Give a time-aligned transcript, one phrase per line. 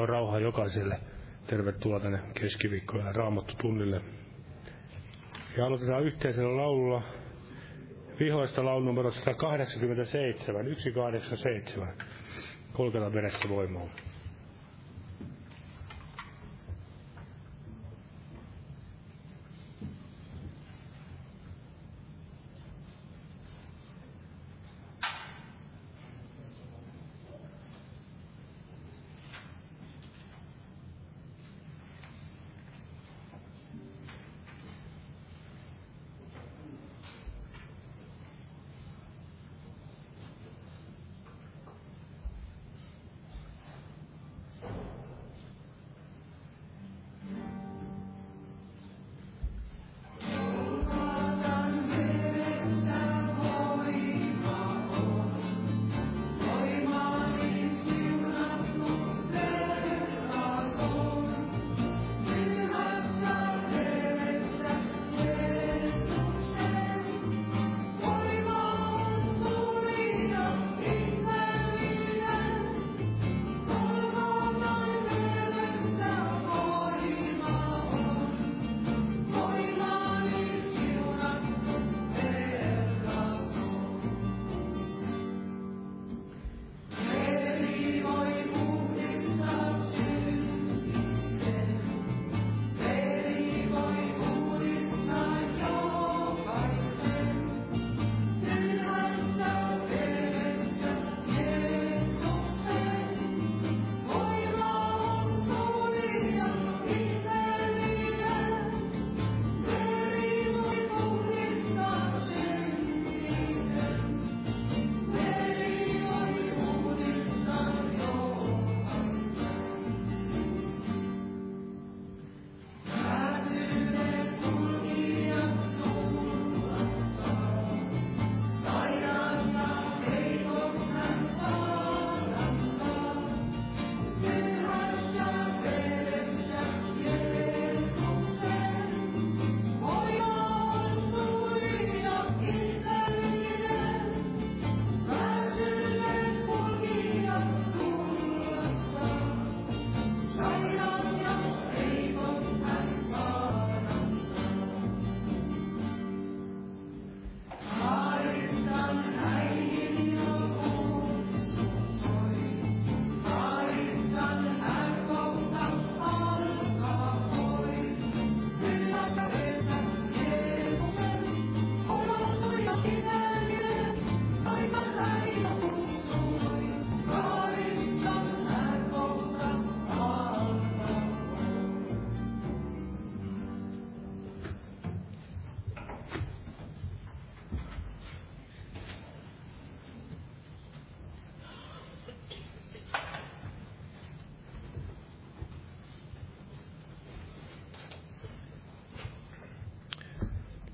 [0.00, 1.00] Joo, rauha jokaiselle.
[1.46, 4.00] Tervetuloa tänne keskiviikkojen raamattu tunnille.
[5.56, 7.02] Ja aloitetaan yhteisellä laululla
[8.20, 11.88] vihoista laulu numero 187, 187.
[12.72, 13.90] Kolkata veressä voimaan.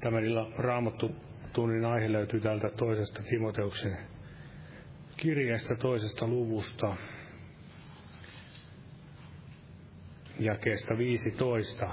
[0.06, 1.16] Tämän illan raamattu
[1.52, 3.96] tunnin aihe löytyy täältä toisesta Timoteuksen
[5.16, 6.96] kirjasta toisesta luvusta,
[10.40, 11.88] jakeesta 15.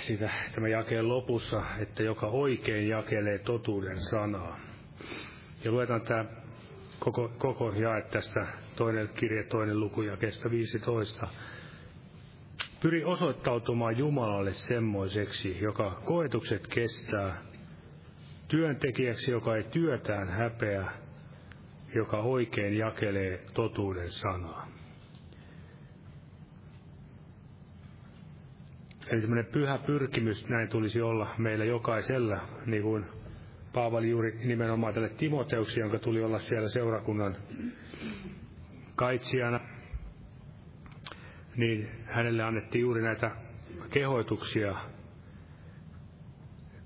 [0.00, 4.60] Sitä tämä jakeen lopussa, että joka oikein jakelee totuuden sanaa.
[5.64, 6.24] Ja luetaan tämä
[6.98, 11.28] koko, koko jae tästä toinen kirje, toinen luku jakeesta 15
[12.82, 17.42] Pyri osoittautumaan Jumalalle semmoiseksi, joka koetukset kestää,
[18.48, 20.92] työntekijäksi, joka ei työtään häpeä,
[21.94, 24.68] joka oikein jakelee totuuden sanaa.
[29.08, 33.04] Eli semmoinen pyhä pyrkimys näin tulisi olla meillä jokaisella, niin kuin
[33.72, 37.36] Paavali juuri nimenomaan tälle Timoteuksi, jonka tuli olla siellä seurakunnan
[38.94, 39.60] kaitsijana,
[41.56, 43.30] niin hänelle annettiin juuri näitä
[43.90, 44.76] kehoituksia.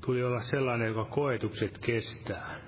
[0.00, 2.60] Tuli olla sellainen, joka koetukset kestää.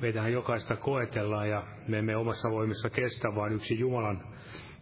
[0.00, 4.22] Meitähän jokaista koetellaan ja me emme omassa voimassa kestä, vaan yksi Jumalan,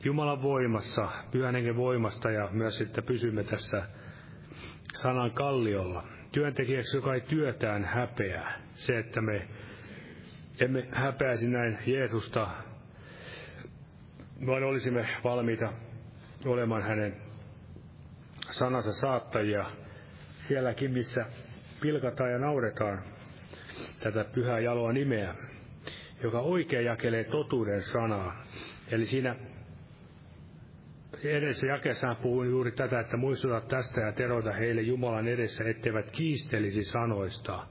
[0.04, 3.82] Jumalan voimassa, pyhän hengen voimasta ja myös, että pysymme tässä
[4.94, 6.04] sanan kalliolla.
[6.32, 8.52] Työntekijäksi, joka ei työtään häpeä.
[8.72, 9.48] Se, että me
[10.60, 12.48] emme häpeäisi näin Jeesusta
[14.46, 15.72] vaan olisimme valmiita
[16.44, 17.16] olemaan hänen
[18.50, 19.64] sanansa saattajia
[20.48, 21.26] sielläkin, missä
[21.80, 23.02] pilkataan ja nauretaan
[24.00, 25.34] tätä pyhää jaloa nimeä.
[26.22, 28.42] joka oikein jakelee totuuden sanaa.
[28.90, 29.36] Eli siinä
[31.24, 36.84] edessä jakeessa puhuu juuri tätä, että muistuta tästä ja teroita heille Jumalan edessä, etteivät kiistelisi
[36.84, 37.66] sanoista,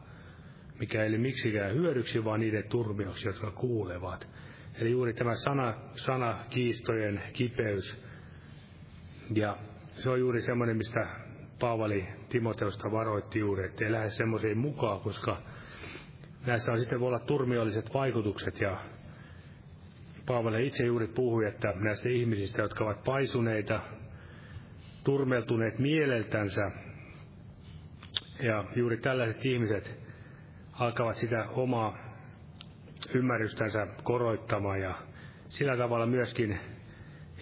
[0.80, 4.28] mikä ei miksikään hyödyksi, vaan niiden turmioksi, jotka kuulevat.
[4.82, 8.04] Eli juuri tämä sana, sana kiistojen kipeys.
[9.36, 9.58] Ja
[9.94, 11.08] se on juuri semmoinen, mistä
[11.60, 15.42] Paavali Timoteusta varoitti juuri, että ei lähde semmoiseen mukaan, koska
[16.46, 18.78] näissä on sitten voi olla turmiolliset vaikutukset ja
[20.26, 23.80] Paavali itse juuri puhui, että näistä ihmisistä, jotka ovat paisuneita,
[25.04, 26.72] turmeltuneet mieleltänsä,
[28.44, 30.00] ja juuri tällaiset ihmiset
[30.74, 32.09] alkavat sitä omaa
[33.14, 34.96] ymmärrystänsä koroittamaan ja
[35.50, 36.60] sillä tavalla myöskin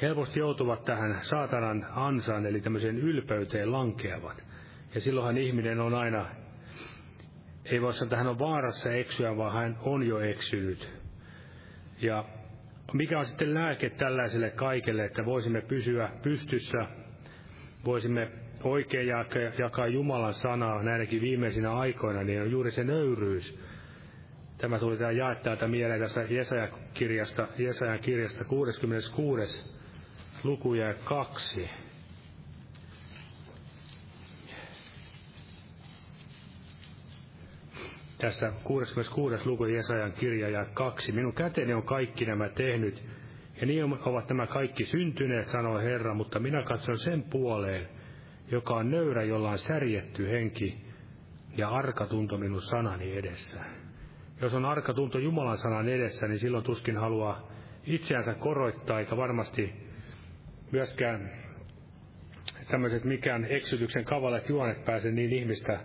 [0.02, 4.48] helposti joutuvat tähän saatanan ansaan, eli tämmöiseen ylpeyteen lankeavat.
[4.96, 6.26] Ja silloinhan ihminen on aina,
[7.66, 10.90] ei voi sanoa, että hän on vaarassa eksyä, vaan hän on jo eksynyt.
[12.02, 12.26] Ja
[12.94, 16.86] mikä on sitten lääke tällaiselle kaikelle, että voisimme pysyä pystyssä,
[17.86, 18.32] voisimme
[18.64, 19.08] oikein
[19.60, 23.60] jakaa Jumalan sanaa näinäkin viimeisinä aikoina, niin on juuri se nöyryys.
[24.58, 29.64] Tämä tuli tämä jae täältä mieleen tässä Jesajan kirjasta, Jesajan kirjasta 66.
[30.44, 31.70] luku ja kaksi.
[38.18, 39.46] tässä 66.
[39.46, 41.12] luku Jesajan kirja ja kaksi.
[41.12, 43.04] Minun käteni on kaikki nämä tehnyt,
[43.62, 47.88] ja niin ovat nämä kaikki syntyneet, sanoi Herra, mutta minä katson sen puoleen,
[48.52, 50.78] joka on nöyrä, jolla on särjetty henki
[51.58, 53.60] ja arka tunto minun sanani edessä.
[54.42, 57.52] Jos on arka tunto Jumalan sanan edessä, niin silloin tuskin haluaa
[57.86, 59.74] itseänsä koroittaa, eikä varmasti
[60.72, 61.32] myöskään
[62.72, 65.80] tämmöiset mikään eksytyksen kavalet juonet pääse niin ihmistä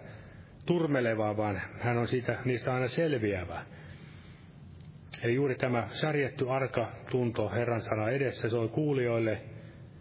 [0.66, 3.62] turmelevaa, vaan hän on siitä, niistä aina selviävä.
[5.22, 9.42] Eli juuri tämä särjetty arka tunto Herran sana edessä, se on kuulijoille,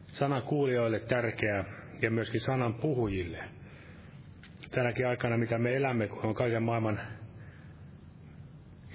[0.08, 1.65] sana kuulijoille tärkeä
[2.01, 3.43] ja myöskin sanan puhujille.
[4.72, 7.00] Tänäkin aikana, mitä me elämme, kun on kaiken maailman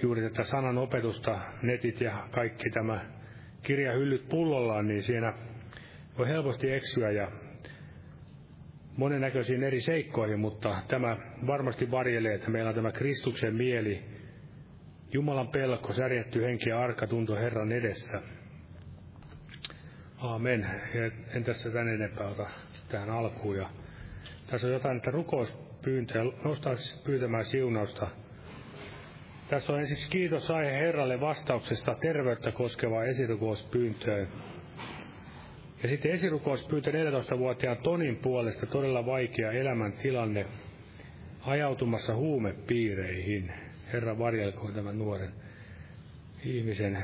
[0.01, 3.05] juuri tätä sanan opetusta, netit ja kaikki tämä
[3.63, 5.33] kirjahyllyt pullollaan, niin siinä
[6.17, 7.31] voi helposti eksyä ja
[8.97, 14.03] monennäköisiin eri seikkoihin, mutta tämä varmasti varjelee, että meillä on tämä Kristuksen mieli,
[15.13, 18.21] Jumalan pelko, särjetty henki ja arka tunto Herran edessä.
[20.17, 20.67] Aamen.
[21.35, 22.49] En tässä tän enempää ota
[22.89, 23.57] tähän alkuun.
[23.57, 23.69] Ja
[24.47, 28.07] tässä on jotain, että rukouspyyntöjä, nostaa pyytämään siunausta.
[29.49, 34.27] Tässä on ensiksi kiitos aihe Herralle vastauksesta terveyttä koskevaa esirukouspyyntöön.
[35.83, 40.45] Ja sitten esirukous pyytää 14-vuotiaan Tonin puolesta todella vaikea elämäntilanne
[41.41, 43.51] ajautumassa huumepiireihin.
[43.93, 45.31] Herra varjelkoon tämän nuoren
[46.45, 47.03] ihmisen.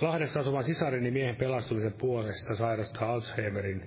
[0.00, 3.82] Lahdessa asuvan sisarini miehen pelastumisen puolesta sairastaa Alzheimerin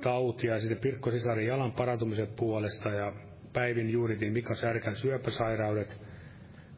[0.00, 3.12] tautia ja sitten Pirkko Sisarin jalan parantumisen puolesta ja
[3.54, 6.00] Päivin Juuritin Mika Särkän syöpäsairaudet,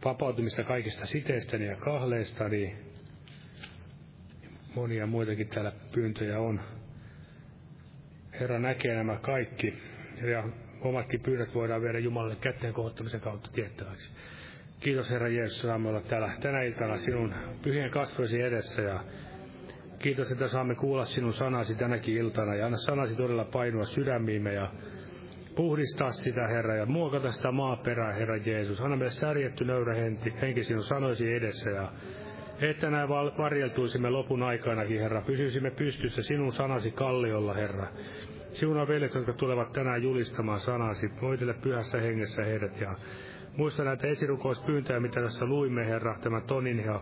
[0.04, 2.76] vapautumista kaikista siteistäni ja kahleistani,
[4.75, 6.61] monia muitakin täällä pyyntöjä on.
[8.40, 9.75] Herra näkee nämä kaikki
[10.23, 10.45] ja
[10.80, 14.11] omatkin pyynnöt voidaan viedä Jumalalle kätteen kohottamisen kautta tiettäväksi.
[14.80, 19.04] Kiitos Herra Jeesus, saamme olla täällä tänä iltana sinun pyhien kasvoisi edessä ja
[19.99, 24.73] kiitos, että saamme kuulla sinun sanasi tänäkin iltana ja anna sanasi todella painua sydämiimme ja
[25.56, 28.80] puhdistaa sitä, Herra, ja muokata sitä maaperää, Herra Jeesus.
[28.80, 29.94] Anna meille särjetty nöyrä
[30.42, 31.92] henki sinun sanoisi edessä ja
[32.60, 35.22] että näin varjeltuisimme lopun aikanakin, Herra.
[35.22, 37.86] Pysyisimme pystyssä sinun sanasi kalliolla, Herra.
[38.52, 41.10] Siunaa veljet, jotka tulevat tänään julistamaan sanasi.
[41.20, 42.94] Voitele pyhässä hengessä heidät ja
[43.56, 47.00] muista näitä esirukouspyyntöjä, mitä tässä luimme, Herra, tämän Tonin ja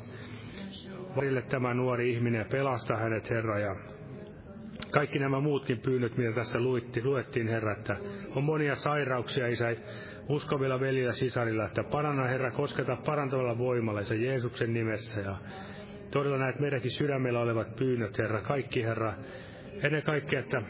[1.17, 3.77] varille tämä nuori ihminen pelasta hänet, Herra, ja
[4.95, 7.97] kaikki nämä muutkin pyynnöt, mitä tässä luitti, luettiin, Herra, että
[8.35, 9.77] on monia sairauksia, Isä,
[10.29, 15.37] uskovilla velillä sisarilla, että paranna Herra, kosketa parantavalla voimalla se Jeesuksen nimessä ja
[16.11, 19.15] todella näet meidänkin sydämellä olevat pyynnöt, Herra, kaikki Herra,
[19.83, 20.63] ennen kaikkea, että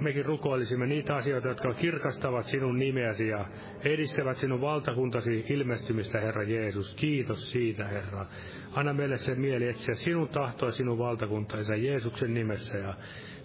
[0.00, 3.46] mekin rukoilisimme niitä asioita, jotka kirkastavat sinun nimeäsi ja
[3.84, 6.94] edistävät sinun valtakuntasi ilmestymistä, Herra Jeesus.
[6.94, 8.26] Kiitos siitä, Herra.
[8.72, 12.94] Anna meille se mieli etsiä sinun tahtoa sinun valtakuntaisi Jeesuksen nimessä ja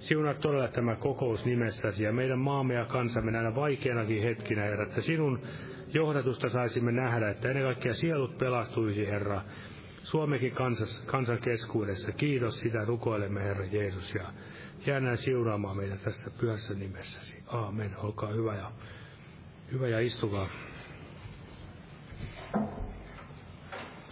[0.04, 5.02] Siunaa todella tämä kokous nimessäsi ja meidän maamme ja kansamme näinä vaikeinakin hetkinä, Herra, että
[5.02, 5.42] sinun
[5.94, 9.42] johdatusta saisimme nähdä, että ennen kaikkea sielut pelastuisi, Herra,
[10.04, 12.12] Suomekin kansas, kansan keskuudessa.
[12.12, 14.26] Kiitos sitä rukoilemme, Herra Jeesus, ja
[14.86, 17.44] jää siunaamaan meitä tässä pyhässä nimessäsi.
[17.48, 17.92] Aamen.
[17.98, 18.72] Olkaa hyvä ja,
[19.72, 20.48] hyvä ja istukaa.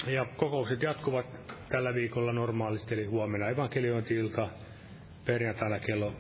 [0.08, 1.26] Ja kokoukset jatkuvat
[1.70, 4.50] tällä viikolla normaalisti, eli huomenna evankeliointi-ilta,
[5.26, 6.14] perjantaina kello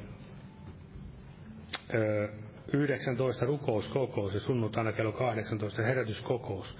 [2.73, 6.77] 19 rukouskokous ja sunnuntaina kello 18 herätyskokous.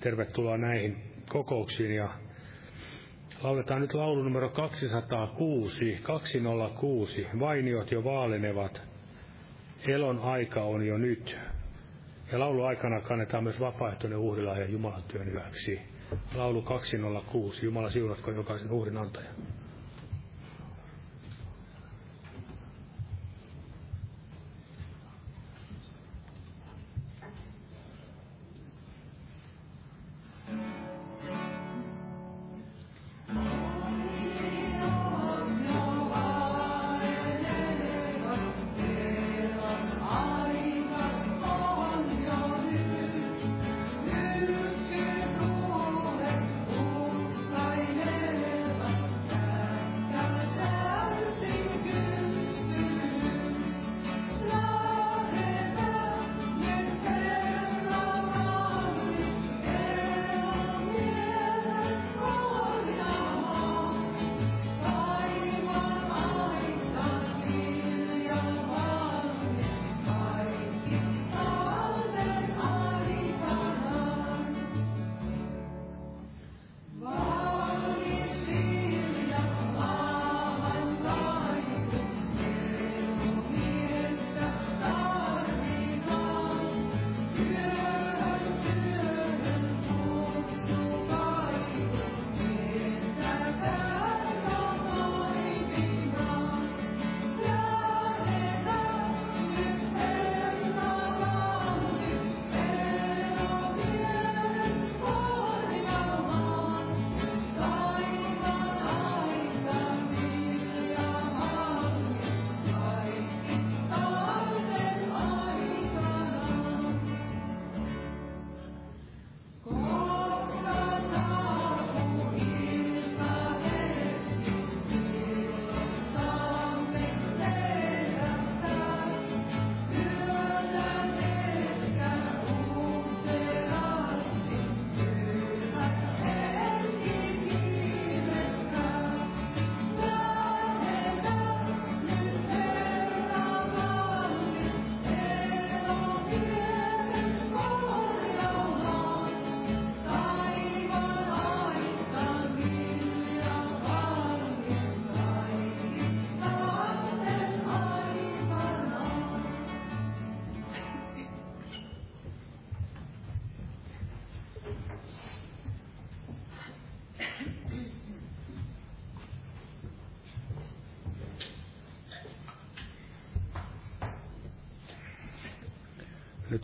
[0.00, 0.96] Tervetuloa näihin
[1.28, 2.08] kokouksiin ja
[3.42, 8.82] lauletaan nyt laulu numero 206, 206, vainiot jo vaalenevat,
[9.88, 11.36] elon aika on jo nyt.
[12.32, 15.80] Ja laulu aikana kannetaan myös vapaaehtoinen uhrilahja Jumalan työn hyväksi.
[16.34, 19.34] Laulu 206, Jumala siunatko jokaisen uhrin antajan.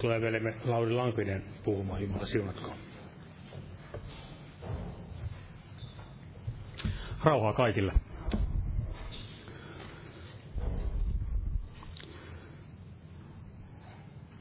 [0.04, 2.74] Tulee veljemme Lauri Lankinen puhumaan, Jumala siunatko.
[7.24, 7.92] Rauhaa kaikille.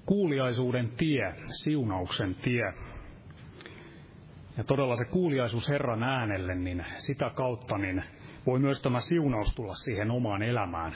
[0.06, 2.74] Kuuliaisuuden tie, siunauksen tie.
[4.58, 8.04] Ja todella se kuuliaisuus Herran äänelle, niin sitä kautta niin
[8.46, 10.96] voi myös tämä siunaus tulla siihen omaan elämään.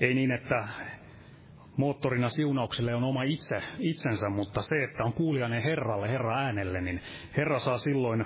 [0.00, 0.68] Ei niin, että
[1.78, 7.00] moottorina siunaukselle on oma itse, itsensä, mutta se, että on kuulijainen Herralle, Herra äänelle, niin
[7.36, 8.24] Herra saa silloin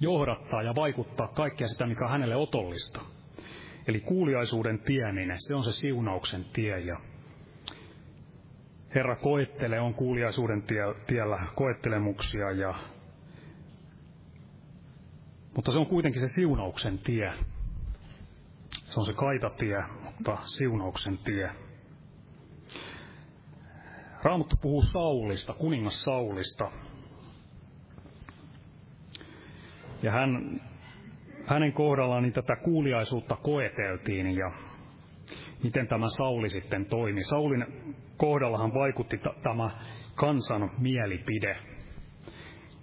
[0.00, 3.00] johdattaa ja vaikuttaa kaikkea sitä, mikä on hänelle otollista.
[3.86, 6.80] Eli kuuliaisuuden tie, niin se on se siunauksen tie.
[6.80, 7.00] Ja
[8.94, 12.74] Herra koettelee, on kuuliaisuuden tie, tiellä koettelemuksia, ja,
[15.56, 17.32] mutta se on kuitenkin se siunauksen tie.
[18.70, 21.50] Se on se kaitatie, mutta siunauksen tie.
[24.24, 26.70] Raamattu puhuu Saulista, kuningas Saulista.
[30.02, 30.60] Ja hän,
[31.46, 34.50] hänen kohdallaan niin tätä kuuliaisuutta koeteltiin ja
[35.62, 37.24] miten tämä Sauli sitten toimi.
[37.24, 37.66] Saulin
[38.16, 39.70] kohdallahan vaikutti t- tämä
[40.14, 41.56] kansan mielipide.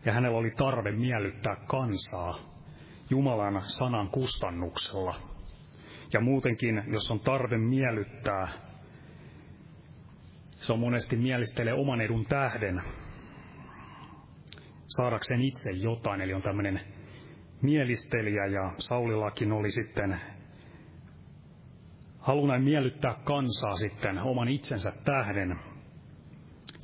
[0.06, 2.40] Ja hänellä oli tarve miellyttää kansaa
[3.10, 5.16] Jumalan sanan kustannuksella.
[6.14, 8.48] Ja muutenkin, jos on tarve miellyttää
[10.62, 12.82] se on monesti mielistelee oman edun tähden
[14.88, 16.82] saadakseen itse jotain, eli on tämmöinen
[17.62, 20.22] mielistelijä ja Saulillakin oli sitten
[22.20, 25.60] halunnain miellyttää kansaa sitten oman itsensä tähden.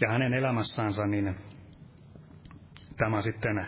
[0.01, 1.35] Ja hänen elämässänsä niin
[2.97, 3.67] tämä sitten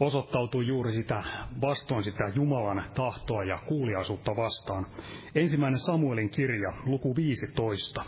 [0.00, 1.22] osoittautui juuri sitä
[1.60, 4.86] vastoin sitä Jumalan tahtoa ja kuuliaisuutta vastaan.
[5.34, 8.04] Ensimmäinen Samuelin kirja, luku 15.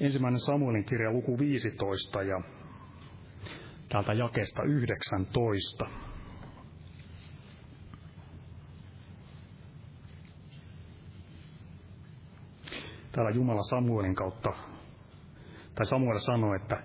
[0.00, 2.40] Ensimmäinen Samuelin kirja, luku 15 ja
[3.88, 5.86] täältä jakesta 19.
[13.12, 14.52] Täällä Jumala Samuelin kautta,
[15.74, 16.82] tai Samuel sanoi, että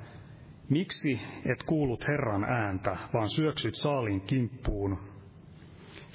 [0.70, 5.00] Miksi et kuullut Herran ääntä, vaan syöksyt saalin kimppuun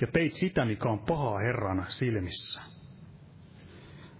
[0.00, 2.62] ja teit sitä, mikä on pahaa Herran silmissä?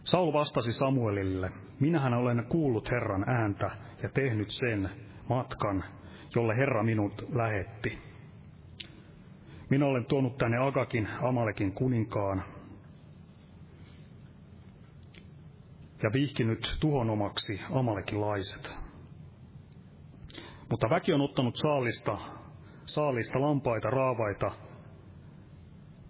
[0.04, 3.70] Saul vastasi Samuelille, minähän olen kuullut Herran ääntä
[4.02, 4.90] ja tehnyt sen
[5.28, 5.84] matkan,
[6.34, 7.98] jolle Herra minut lähetti.
[9.70, 12.44] Minä olen tuonut tänne Agakin, Amalekin kuninkaan,
[16.02, 18.87] ja vihkinyt tuhonomaksi amalekilaiset.
[20.70, 22.18] Mutta väki on ottanut saalista,
[22.84, 24.50] saalista lampaita, raavaita,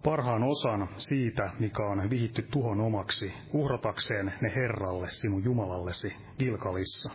[0.05, 7.13] parhaan osan siitä, mikä on vihitty tuhon omaksi, uhratakseen ne Herralle, sinun Jumalallesi, Gilkalissa.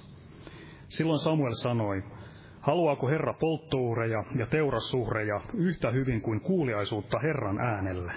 [0.87, 2.03] Silloin Samuel sanoi,
[2.59, 8.13] haluaako Herra polttouhreja ja teurassuhreja yhtä hyvin kuin kuuliaisuutta Herran äänelle?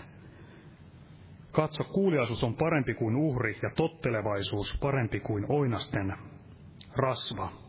[1.53, 6.15] Katso, kuuliaisuus on parempi kuin uhri ja tottelevaisuus parempi kuin oinasten
[6.97, 7.66] rasva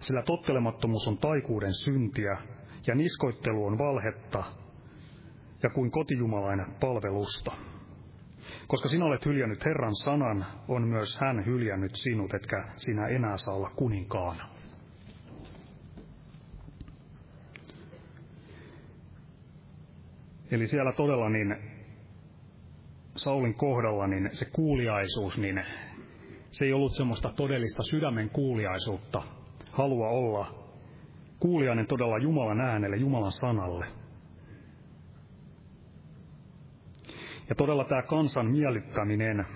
[0.00, 2.36] sillä tottelemattomuus on taikuuden syntiä
[2.86, 4.44] ja niskoittelu on valhetta
[5.62, 7.52] ja kuin kotijumalainen palvelusta.
[8.66, 13.54] Koska sinä olet hyljännyt Herran sanan, on myös hän hyljännyt sinut, etkä sinä enää saa
[13.54, 14.48] olla kuninkaana.
[20.50, 21.56] Eli siellä todella niin
[23.16, 25.64] Saulin kohdalla niin se kuuliaisuus, niin
[26.50, 29.22] se ei ollut semmoista todellista sydämen kuuliaisuutta,
[29.72, 30.54] halua olla
[31.40, 33.86] kuulijainen todella Jumalan äänelle, Jumalan sanalle.
[37.48, 39.46] Ja todella tämä kansan miellyttäminen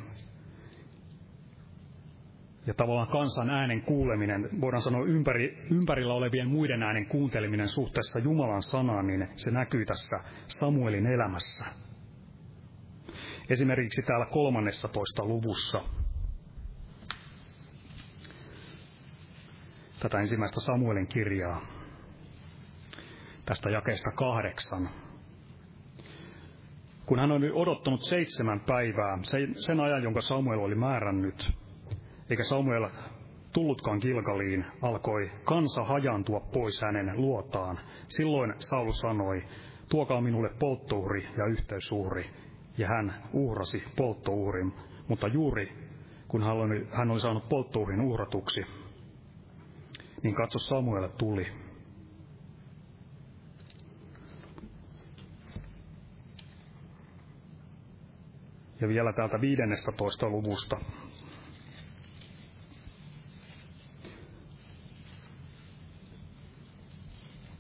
[2.66, 8.62] ja tavallaan kansan äänen kuuleminen, voidaan sanoa ympäri, ympärillä olevien muiden äänen kuunteleminen suhteessa Jumalan
[8.62, 11.64] sanaan, niin se näkyy tässä Samuelin elämässä.
[13.48, 15.82] Esimerkiksi täällä kolmannessa toista luvussa
[20.04, 21.60] tätä ensimmäistä Samuelin kirjaa
[23.44, 24.88] tästä jakeesta kahdeksan.
[27.06, 29.18] Kun hän oli odottanut seitsemän päivää,
[29.56, 31.52] sen ajan, jonka Samuel oli määrännyt,
[32.30, 32.88] eikä Samuel
[33.52, 37.78] tullutkaan Kilgaliin, alkoi kansa hajantua pois hänen luotaan.
[38.08, 39.44] Silloin Saul sanoi,
[39.88, 42.30] tuokaa minulle polttouhri ja yhteysuhri,
[42.78, 44.72] ja hän uhrasi polttouhrin,
[45.08, 45.72] mutta juuri
[46.28, 48.66] kun hän oli, saanut polttouhrin uhratuksi,
[50.24, 51.46] niin katso Samuel tuli.
[58.80, 60.76] Ja vielä täältä 15 luvusta.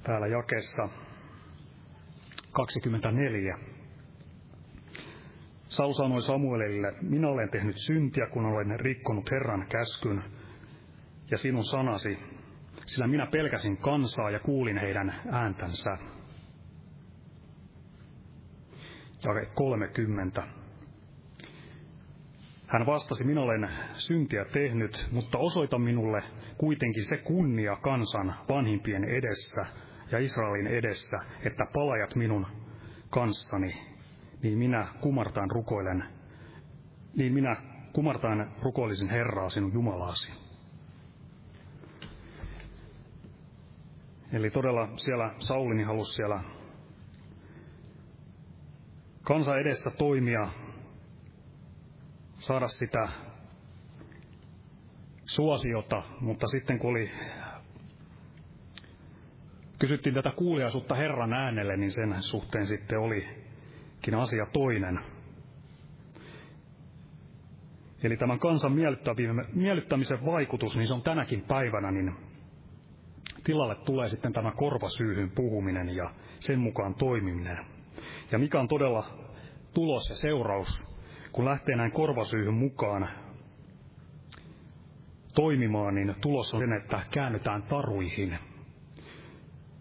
[0.02, 0.88] Täällä jakessa
[2.52, 3.58] 24.
[5.68, 10.24] Saul sanoi Samuelille, minä olen tehnyt syntiä, kun olen rikkonut Herran käskyn
[11.30, 12.33] ja sinun sanasi,
[12.86, 15.98] sillä minä pelkäsin kansaa ja kuulin heidän ääntänsä.
[19.24, 20.42] Jake 30.
[22.66, 26.22] Hän vastasi, minä olen syntiä tehnyt, mutta osoita minulle
[26.58, 29.66] kuitenkin se kunnia kansan vanhimpien edessä
[30.12, 32.46] ja Israelin edessä, että palajat minun
[33.10, 33.74] kanssani,
[34.42, 36.04] niin minä kumartaan rukoilen,
[37.16, 37.56] niin minä
[37.92, 40.43] kumartaan rukoilisin Herraa sinun Jumalaasi.
[44.34, 46.40] Eli todella siellä Saulini halusi siellä
[49.22, 50.48] kansa edessä toimia,
[52.34, 53.08] saada sitä
[55.24, 57.10] suosiota, mutta sitten kun oli,
[59.78, 65.00] kysyttiin tätä kuuliaisuutta Herran äänelle, niin sen suhteen sitten olikin asia toinen.
[68.02, 68.72] Eli tämän kansan
[69.54, 72.33] miellyttämisen vaikutus, niin se on tänäkin päivänä, niin
[73.44, 77.58] tilalle tulee sitten tämä korvasyyhyn puhuminen ja sen mukaan toimiminen.
[78.32, 79.06] Ja mikä on todella
[79.74, 80.94] tulos ja seuraus,
[81.32, 83.08] kun lähtee näin korvasyyhyn mukaan
[85.34, 88.38] toimimaan, niin tulos on sen, että käännytään taruihin.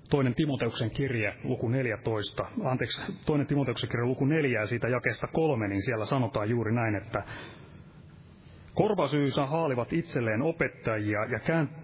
[0.10, 5.68] Toinen Timoteuksen kirje, luku 14, anteeksi, toinen Timoteuksen kirje, luku 4 ja siitä jakesta kolme,
[5.68, 7.24] niin siellä sanotaan juuri näin, että
[8.74, 11.40] Korvasyysä haalivat itselleen opettajia ja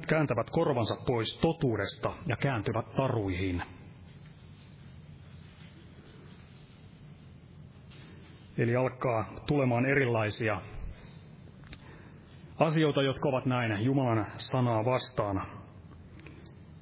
[0.07, 3.61] kääntävät korvansa pois totuudesta ja kääntyvät taruihin.
[8.57, 10.61] Eli alkaa tulemaan erilaisia
[12.59, 15.41] asioita, jotka ovat näin Jumalan sanaa vastaan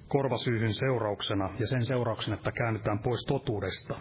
[0.08, 3.96] korvasyyhyn seurauksena ja sen seurauksena, että käännytään pois totuudesta.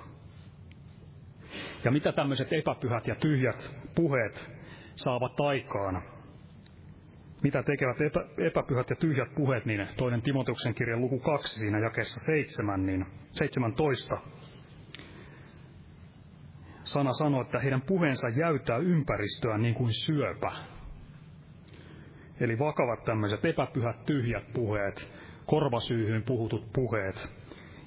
[1.85, 4.56] Ja mitä tämmöiset epäpyhät ja tyhjät puheet
[4.97, 6.03] saavat aikaan?
[7.43, 12.21] Mitä tekevät epä, epäpyhät ja tyhjät puheet, niin toinen Timoteuksen kirjan luku 2 siinä jakeessa
[12.21, 14.19] 7, niin 17.
[16.85, 20.53] Sana sanoo, että heidän puheensa jäytää ympäristöä niin kuin syöpä.
[22.41, 25.13] Eli vakavat tämmöiset epäpyhät, tyhjät puheet,
[25.47, 27.29] korvasyyhyyn puhutut puheet,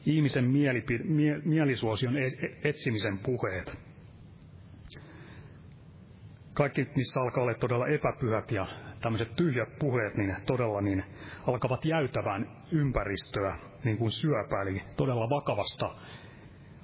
[0.05, 3.88] ihmisen mielipi- mie- mielisuosion e-, etsimisen puheet.
[6.59, 8.67] Kaikki, missä alkaa olla todella epäpyhät ja
[9.01, 11.03] tämmöiset tyhjät puheet, niin todella niin
[11.47, 15.95] alkavat jäytävään ympäristöä niin kuin syöpä, eli todella vakavasta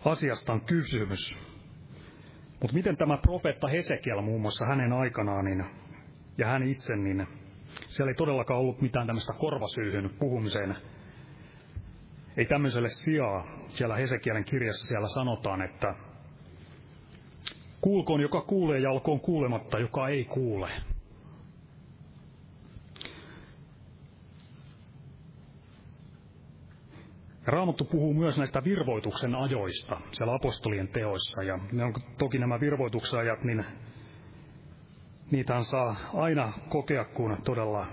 [0.06, 1.36] asiasta on kysymys.
[2.62, 5.66] Mutta miten tämä profeetta Hesekiel muun muassa hänen aikanaan, niin,
[6.38, 7.28] ja hän itse, niin
[7.88, 10.76] siellä ei todellakaan ollut mitään tämmöistä korvasyyhyn puhumiseen.
[12.38, 13.46] Ei tämmöiselle sijaa.
[13.68, 15.96] Siellä Hesekielen kirjassa siellä sanotaan, että
[17.86, 20.69] kuulkoon joka kuulee ja olkoon kuulematta, joka ei kuule.
[27.45, 31.43] Raamattu puhuu myös näistä virvoituksen ajoista siellä apostolien teoissa.
[31.43, 33.65] Ja ne on toki nämä virvoituksen ajat, niin
[35.32, 37.88] niitä saa aina kokea, kun todella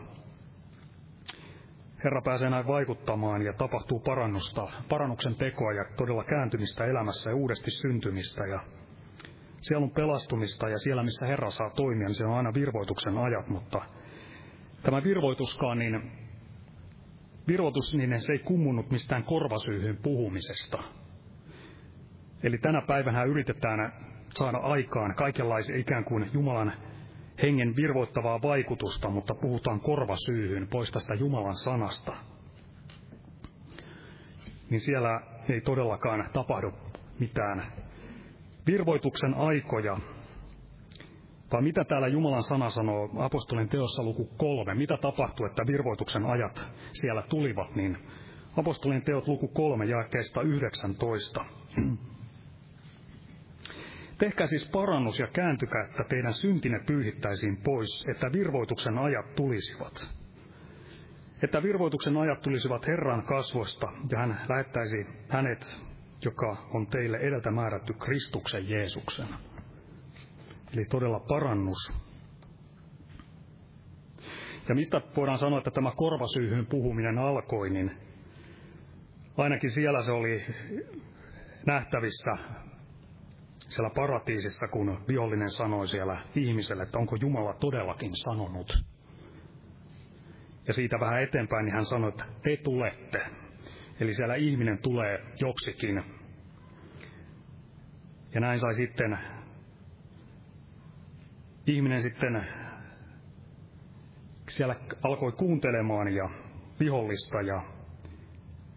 [2.05, 7.71] Herra pääsee näin vaikuttamaan ja tapahtuu parannusta, parannuksen tekoa ja todella kääntymistä elämässä ja uudesti
[7.71, 8.61] syntymistä ja
[9.63, 13.49] siellä on pelastumista ja siellä, missä Herra saa toimia, niin se on aina virvoituksen ajat,
[13.49, 13.83] mutta
[14.83, 16.13] tämä virvoituskaan, niin
[17.49, 20.79] virvoitus, niin se ei kummunut mistään korvasyyhyn puhumisesta.
[22.43, 23.93] Eli tänä päivänä yritetään
[24.35, 26.73] saada aikaan kaikenlaisia ikään kuin Jumalan
[27.43, 32.13] hengen virvoittavaa vaikutusta, mutta puhutaan korvasyyhyn pois tästä Jumalan sanasta.
[34.71, 36.73] Niin siellä ei todellakaan tapahdu
[37.19, 37.63] mitään
[38.67, 39.97] virvoituksen aikoja,
[41.53, 44.75] vai mitä täällä Jumalan sana sanoo apostolin teossa luku kolme?
[44.75, 47.75] Mitä tapahtui, että virvoituksen ajat siellä tulivat?
[47.77, 47.99] Niin
[48.57, 51.45] apostolin teot luku kolme jakeesta 19.
[54.19, 60.15] Tehkää siis parannus ja kääntykää, että teidän syntinne pyyhittäisiin pois, että virvoituksen ajat tulisivat.
[61.43, 65.77] Että virvoituksen ajat tulisivat Herran kasvosta, ja hän lähettäisi hänet,
[66.25, 69.27] joka on teille edeltä määrätty Kristuksen Jeesuksen.
[70.75, 72.03] Eli todella parannus.
[74.69, 77.91] Ja mistä voidaan sanoa, että tämä korvasyyhyn puhuminen alkoi, niin
[79.37, 80.43] ainakin siellä se oli
[81.67, 82.33] nähtävissä
[83.69, 88.85] siellä paratiisissa, kun vihollinen sanoi siellä ihmiselle, että onko Jumala todellakin sanonut.
[90.67, 93.42] Ja siitä vähän eteenpäin niin hän sanoi, että te tulette.
[94.01, 96.03] Eli siellä ihminen tulee joksikin.
[98.35, 99.19] Ja näin sai sitten,
[101.67, 102.47] ihminen sitten
[104.49, 106.31] siellä alkoi kuuntelemaan ja
[106.81, 107.63] vihollista ja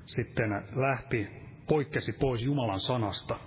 [0.03, 1.27] sitten lähti,
[1.67, 3.39] poikkesi pois Jumalan sanasta–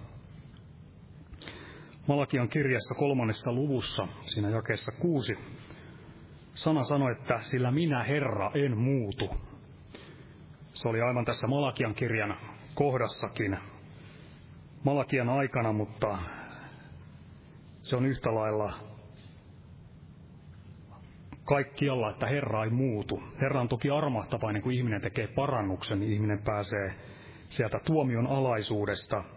[2.08, 5.38] Malakian kirjassa kolmannessa luvussa, siinä jakeessa kuusi,
[6.54, 9.30] sana sanoi, että sillä minä Herra en muutu.
[10.78, 12.36] Se oli aivan tässä Malakian kirjan
[12.74, 13.58] kohdassakin
[14.84, 16.18] Malakian aikana, mutta
[17.82, 18.72] se on yhtä lailla
[21.44, 23.22] kaikkialla, että Herra ei muutu.
[23.40, 26.94] Herra on toki armahtavainen, kun ihminen tekee parannuksen, niin ihminen pääsee
[27.48, 29.24] sieltä tuomion alaisuudesta–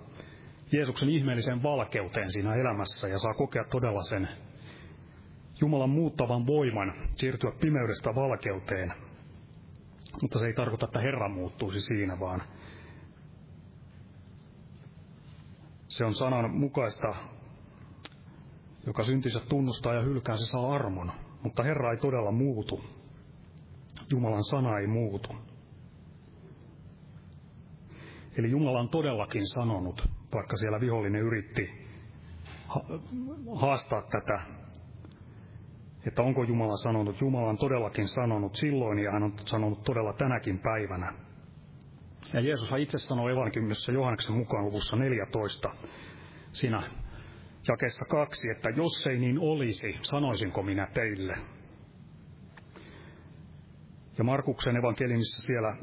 [0.71, 4.27] Jeesuksen ihmeelliseen valkeuteen siinä elämässä ja saa kokea todella sen
[5.61, 8.93] Jumalan muuttavan voiman siirtyä pimeydestä valkeuteen.
[10.21, 12.41] Mutta se ei tarkoita, että Herra muuttuisi siinä, vaan
[15.87, 17.15] se on sanan mukaista,
[18.85, 21.11] joka syntinsä tunnustaa ja hylkää, se saa armon.
[21.43, 22.83] Mutta Herra ei todella muutu.
[24.11, 25.35] Jumalan sana ei muutu.
[28.37, 31.69] Eli Jumala on todellakin sanonut, vaikka siellä vihollinen yritti
[33.55, 34.41] haastaa tätä,
[36.07, 37.21] että onko Jumala sanonut.
[37.21, 41.13] Jumala on todellakin sanonut silloin ja hän on sanonut todella tänäkin päivänä.
[42.33, 45.69] Ja Jeesus itse sanoi evankeliumissa Johanneksen mukaan luvussa 14,
[46.51, 46.83] siinä
[47.67, 51.37] jakessa kaksi, että jos ei niin olisi, sanoisinko minä teille.
[54.17, 55.75] Ja Markuksen evankelimissa siellä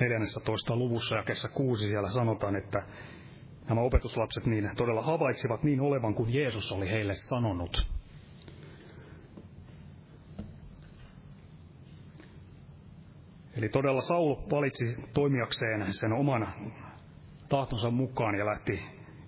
[0.00, 0.76] 14.
[0.76, 2.82] luvussa jakessa 6 siellä sanotaan, että
[3.68, 7.93] nämä opetuslapset niin todella havaitsivat niin olevan kuin Jeesus oli heille sanonut.
[13.58, 16.48] Eli todella Saul valitsi toimijakseen sen oman
[17.48, 18.82] tahtonsa mukaan ja lähti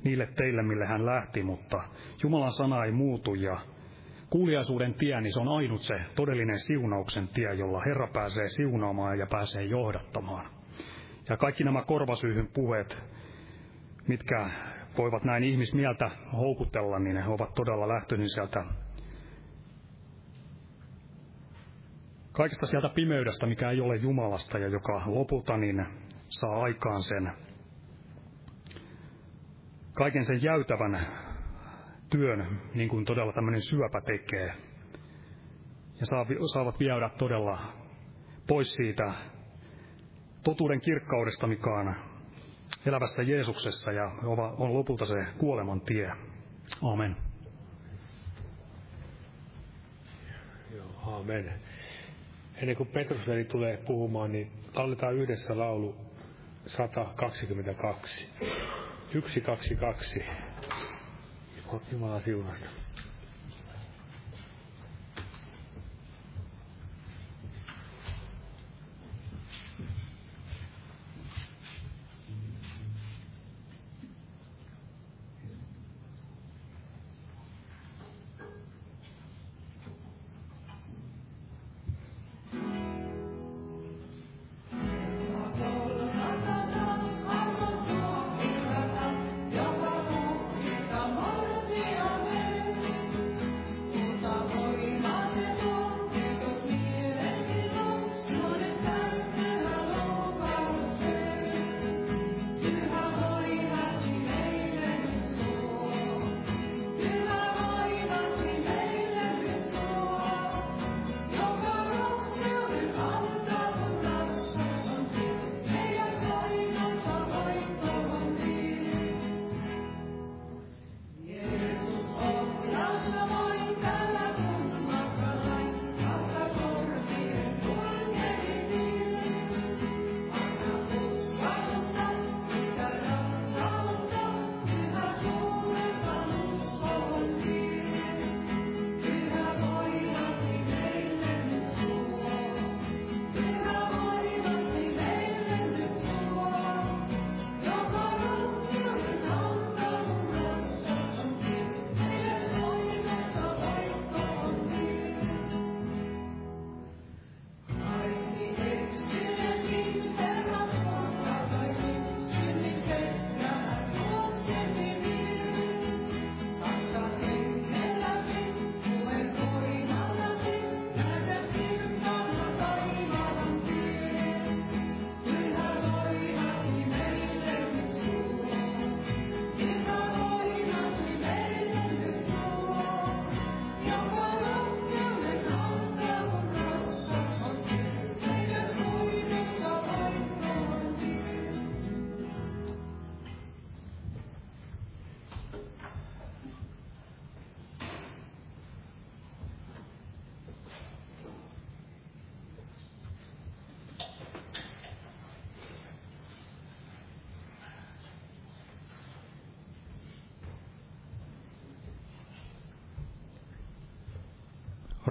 [0.05, 1.83] niille teille, mille hän lähti, mutta
[2.23, 3.61] Jumalan sana ei muutu ja
[4.31, 9.27] kuuliaisuuden tie, niin se on ainut se todellinen siunauksen tie, jolla Herra pääsee siunaamaan ja
[9.27, 10.47] pääsee johdattamaan.
[11.29, 13.03] Ja kaikki nämä korvasyyhyn puheet,
[14.09, 14.51] mitkä
[14.99, 18.65] voivat näin ihmismieltä houkutella, niin ne ovat todella lähtöisin sieltä
[22.37, 25.87] kaikesta sieltä pimeydestä, mikä ei ole Jumalasta ja joka lopulta niin
[26.29, 27.33] saa aikaan sen
[29.93, 31.07] kaiken sen jäytävän
[32.11, 34.53] työn, niin kuin todella tämmöinen syöpä tekee.
[36.01, 36.07] Ja
[36.53, 37.59] saavat viedä todella
[38.47, 39.15] pois siitä
[40.43, 41.95] totuuden kirkkaudesta, mikä on
[42.87, 44.05] elävässä Jeesuksessa ja
[44.59, 46.13] on lopulta se kuoleman tie.
[46.83, 47.17] Amen.
[51.03, 51.76] Amen.
[52.57, 55.97] Ennen kuin Petrus veli tulee puhumaan, niin lauletaan yhdessä laulu
[56.67, 58.29] 122.
[59.13, 60.25] 122.
[61.93, 62.86] Jumala siunasta.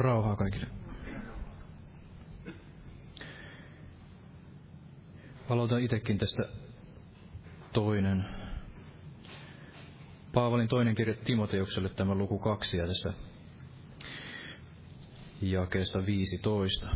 [0.05, 0.67] Rauhaa kaikille.
[5.49, 6.43] Aloitan itsekin tästä
[7.73, 8.25] toinen.
[10.33, 13.13] Paavalin toinen kirja Timoteukselle tämä luku kaksi ja tässä
[15.41, 16.87] jakeesta 15.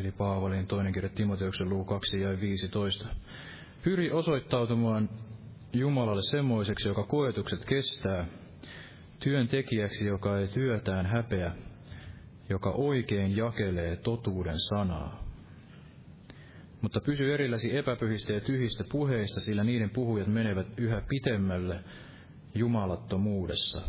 [0.00, 3.08] Eli Paavalin toinen kirja Timoteuksen luku 2 ja 15.
[3.82, 5.08] Pyri osoittautumaan
[5.72, 8.26] Jumalalle semmoiseksi, joka koetukset kestää,
[9.20, 11.52] työntekijäksi, joka ei työtään häpeä,
[12.48, 15.28] joka oikein jakelee totuuden sanaa.
[16.80, 21.84] Mutta pysy erilläsi epäpyhistä ja tyhistä puheista, sillä niiden puhujat menevät yhä pitemmälle
[22.54, 23.82] jumalattomuudessa.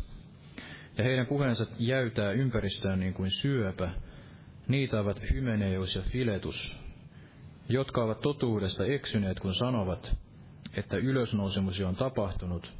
[0.97, 3.89] Ja heidän puheensa jäytää ympäristöään niin kuin syöpä.
[4.67, 6.75] Niitä ovat Hymeneus ja Filetus,
[7.69, 10.17] jotka ovat totuudesta eksyneet, kun sanovat,
[10.77, 12.73] että ylösnousemus on tapahtunut,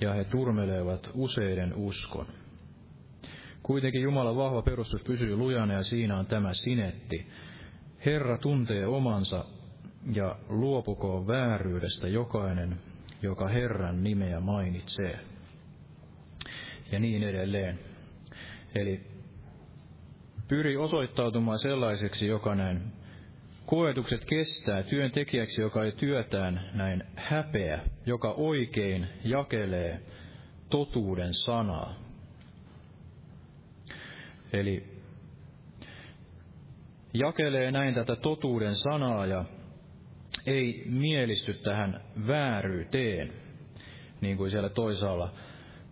[0.00, 2.26] ja he turmelevat useiden uskon.
[3.62, 7.26] Kuitenkin Jumalan vahva perustus pysyy lujana ja siinä on tämä sinetti.
[8.06, 9.44] Herra tuntee omansa
[10.14, 12.80] ja luopukoon vääryydestä jokainen,
[13.22, 15.18] joka Herran nimeä mainitsee.
[16.92, 17.78] Ja niin edelleen.
[18.74, 19.00] Eli
[20.48, 22.92] pyri osoittautumaan sellaiseksi, joka näin
[23.66, 30.00] koetukset kestää, työntekijäksi, joka ei työtään näin häpeä, joka oikein jakelee
[30.70, 31.94] totuuden sanaa.
[34.52, 34.94] Eli
[37.14, 39.44] jakelee näin tätä totuuden sanaa ja
[40.46, 43.32] ei mielisty tähän vääryyteen,
[44.20, 45.34] niin kuin siellä toisaalla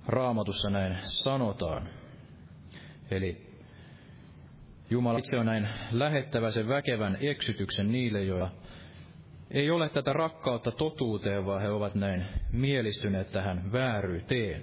[0.07, 1.89] raamatussa näin sanotaan.
[3.11, 3.52] Eli
[4.93, 8.51] Jumala itse on näin lähettävä sen väkevän eksytyksen niille, joilla
[9.51, 14.63] ei ole tätä rakkautta totuuteen, vaan he ovat näin mielistyneet tähän vääryyteen.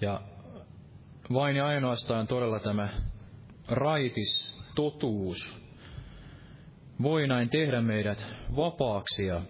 [0.00, 0.20] Ja
[1.32, 2.88] vain ja ainoastaan todella tämä
[3.68, 5.58] raitis totuus
[7.02, 8.26] voi näin tehdä meidät
[8.56, 9.42] vapaaksi ja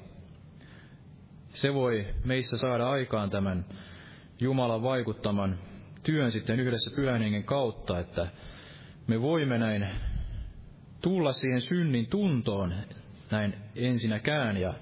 [1.48, 3.64] se voi meissä saada aikaan tämän
[4.40, 5.58] Jumalan vaikuttaman
[6.06, 8.28] työn sitten yhdessä pyhän kautta, että
[9.06, 9.86] me voimme näin
[11.00, 12.74] tulla siihen synnin tuntoon
[13.30, 14.74] näin ensinnäkään ja,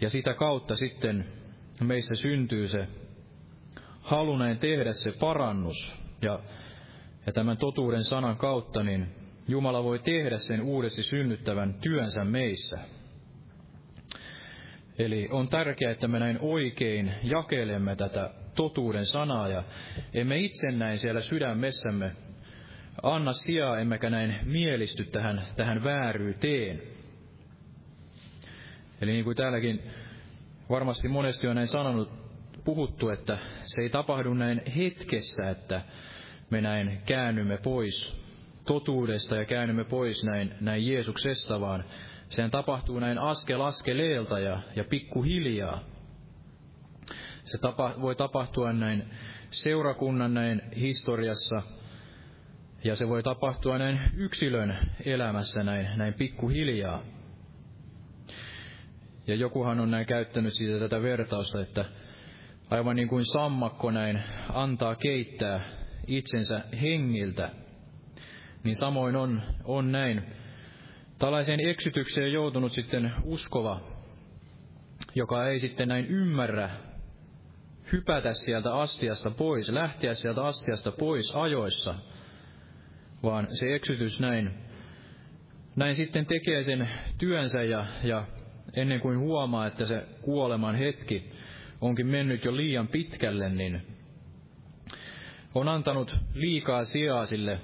[0.00, 1.26] ja sitä kautta sitten
[1.80, 2.88] meissä syntyy se
[4.00, 6.38] halu näin tehdä se parannus ja,
[7.26, 9.06] ja tämän totuuden sanan kautta niin
[9.48, 12.80] Jumala voi tehdä sen uudesti synnyttävän työnsä meissä.
[14.98, 19.62] Eli on tärkeää, että me näin oikein jakelemme tätä totuuden sanaa ja
[20.14, 22.12] emme itse näin siellä sydämessämme
[23.02, 26.82] anna sijaa, emmekä näin mielisty tähän, tähän vääryyteen.
[29.00, 29.82] Eli niin kuin täälläkin
[30.70, 32.10] varmasti monesti on näin sanonut,
[32.64, 35.82] puhuttu, että se ei tapahdu näin hetkessä, että
[36.50, 38.24] me näin käännymme pois
[38.66, 41.84] totuudesta ja käännymme pois näin, näin Jeesuksesta, vaan
[42.28, 45.93] sehän tapahtuu näin askel askeleelta ja, ja pikkuhiljaa.
[47.44, 49.10] Se tapa, voi tapahtua näin
[49.50, 51.62] seurakunnan näin historiassa,
[52.84, 57.02] ja se voi tapahtua näin yksilön elämässä näin, näin pikkuhiljaa.
[59.26, 61.84] Ja jokuhan on näin käyttänyt siitä tätä vertausta, että
[62.70, 64.22] aivan niin kuin sammakko näin
[64.52, 65.60] antaa keittää
[66.06, 67.50] itsensä hengiltä,
[68.64, 70.22] niin samoin on, on näin.
[71.18, 73.80] Tällaiseen eksytykseen joutunut sitten uskova,
[75.14, 76.70] joka ei sitten näin ymmärrä
[77.94, 81.94] hypätä sieltä astiasta pois, lähteä sieltä astiasta pois ajoissa,
[83.22, 84.50] vaan se eksytys näin,
[85.76, 86.88] näin sitten tekee sen
[87.18, 88.26] työnsä ja, ja
[88.76, 91.30] ennen kuin huomaa, että se kuoleman hetki
[91.80, 93.82] onkin mennyt jo liian pitkälle, niin
[95.54, 97.60] on antanut liikaa sijaa sille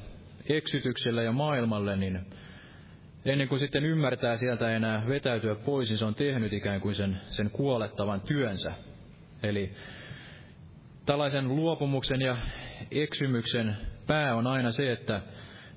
[0.49, 2.20] eksytykselle ja maailmalle, niin
[3.24, 7.20] ennen kuin sitten ymmärtää sieltä enää vetäytyä pois, niin se on tehnyt ikään kuin sen,
[7.31, 8.72] sen kuolettavan työnsä.
[9.43, 9.72] Eli
[11.07, 12.36] tällaisen luopumuksen ja
[12.90, 13.76] eksymyksen
[14.07, 15.22] pää on aina se, että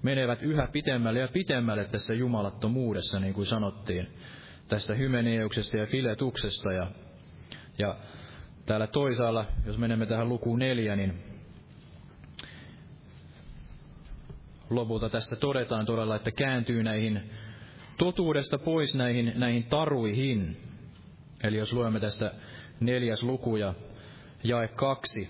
[0.02, 4.08] menevät yhä pitemmälle ja pitemmälle tässä jumalattomuudessa, niin kuin sanottiin,
[4.68, 6.72] tästä hymeneuksesta ja filetuksesta.
[6.72, 6.88] Ja,
[7.78, 7.96] ja
[8.66, 11.24] täällä toisaalla, jos menemme tähän lukuun neljä, niin
[14.70, 17.30] lopulta tässä todetaan todella, että kääntyy näihin
[17.98, 20.58] totuudesta pois näihin, näihin taruihin.
[21.44, 22.32] Eli jos luemme tästä
[22.80, 23.74] neljäs luku ja
[24.44, 25.30] jae kaksi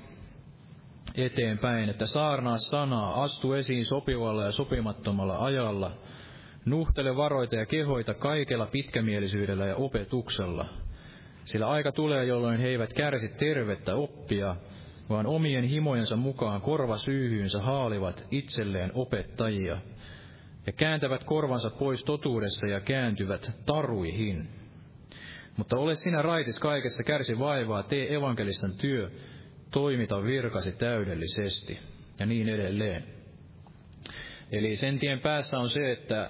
[1.15, 5.91] eteenpäin, että saarnaa sanaa, astu esiin sopivalla ja sopimattomalla ajalla,
[6.65, 10.65] nuhtele varoita ja kehoita kaikella pitkämielisyydellä ja opetuksella.
[11.45, 14.55] Sillä aika tulee, jolloin he eivät kärsi tervettä oppia,
[15.09, 19.77] vaan omien himojensa mukaan korvasyyhyynsä haalivat itselleen opettajia,
[20.67, 24.62] ja kääntävät korvansa pois totuudessa ja kääntyvät taruihin.
[25.57, 29.11] Mutta ole sinä raitis kaikessa, kärsi vaivaa, tee evankelistan työ,
[29.71, 31.79] toimita virkasi täydellisesti,
[32.19, 33.03] ja niin edelleen.
[34.51, 36.29] Eli sen tien päässä on se, että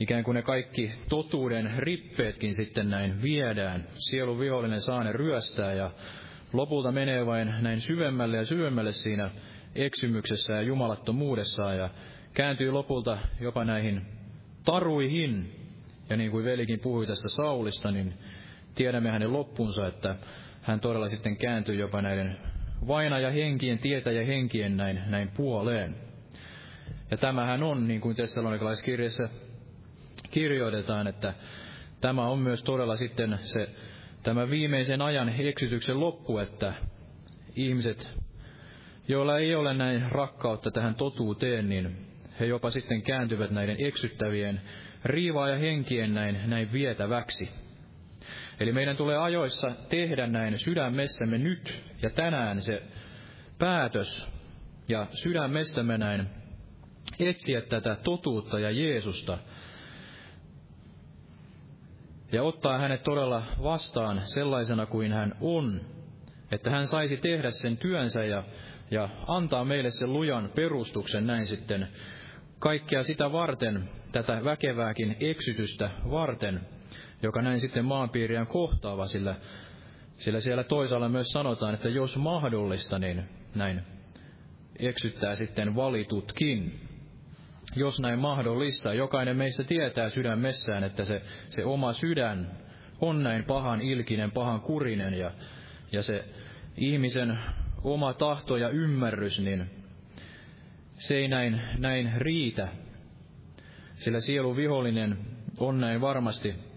[0.00, 3.86] ikään kuin ne kaikki totuuden rippeetkin sitten näin viedään.
[3.94, 5.90] Sielun vihollinen saa ne ryöstää ja
[6.52, 9.30] lopulta menee vain näin syvemmälle ja syvemmälle siinä
[9.74, 11.90] eksymyksessä ja jumalattomuudessaan ja
[12.34, 14.06] kääntyy lopulta jopa näihin
[14.64, 15.54] taruihin.
[16.10, 18.14] Ja niin kuin velikin puhui tästä Saulista, niin
[18.78, 20.16] tiedämme hänen loppunsa, että
[20.62, 22.38] hän todella sitten kääntyy jopa näiden
[22.86, 25.96] vaina ja henkien, tietä ja henkien näin, näin puoleen.
[27.10, 29.28] Ja tämähän on, niin kuin Tessalonikalaiskirjassa
[30.30, 31.34] kirjoitetaan, että
[32.00, 33.68] tämä on myös todella sitten se
[34.22, 36.74] tämä viimeisen ajan eksytyksen loppu, että
[37.56, 38.14] ihmiset
[39.08, 41.96] joilla ei ole näin rakkautta tähän totuuteen, niin
[42.40, 44.60] he jopa sitten kääntyvät näiden eksyttävien
[45.04, 47.67] riivaa ja henkien näin, näin vietäväksi.
[48.60, 52.82] Eli meidän tulee ajoissa tehdä näin sydämessämme nyt ja tänään se
[53.58, 54.28] päätös
[54.88, 56.26] ja sydämessämme näin
[57.18, 59.38] etsiä tätä totuutta ja Jeesusta
[62.32, 65.80] ja ottaa hänet todella vastaan sellaisena kuin hän on,
[66.52, 68.44] että hän saisi tehdä sen työnsä ja,
[68.90, 71.88] ja antaa meille sen lujan perustuksen näin sitten
[72.58, 76.60] kaikkea sitä varten, tätä väkevääkin eksytystä varten,
[77.22, 79.34] joka näin sitten maanpiiriä kohtaava, sillä,
[80.12, 83.22] sillä siellä toisaalla myös sanotaan, että jos mahdollista, niin
[83.54, 83.82] näin
[84.78, 86.80] eksyttää sitten valitutkin.
[87.76, 92.50] Jos näin mahdollista, jokainen meistä tietää sydämessään, että se, se oma sydän
[93.00, 95.30] on näin pahan ilkinen, pahan kurinen ja,
[95.92, 96.24] ja se
[96.76, 97.38] ihmisen
[97.84, 99.70] oma tahto ja ymmärrys, niin
[100.92, 102.68] se ei näin, näin riitä,
[103.94, 105.18] sillä sielun vihollinen
[105.58, 106.67] on näin varmasti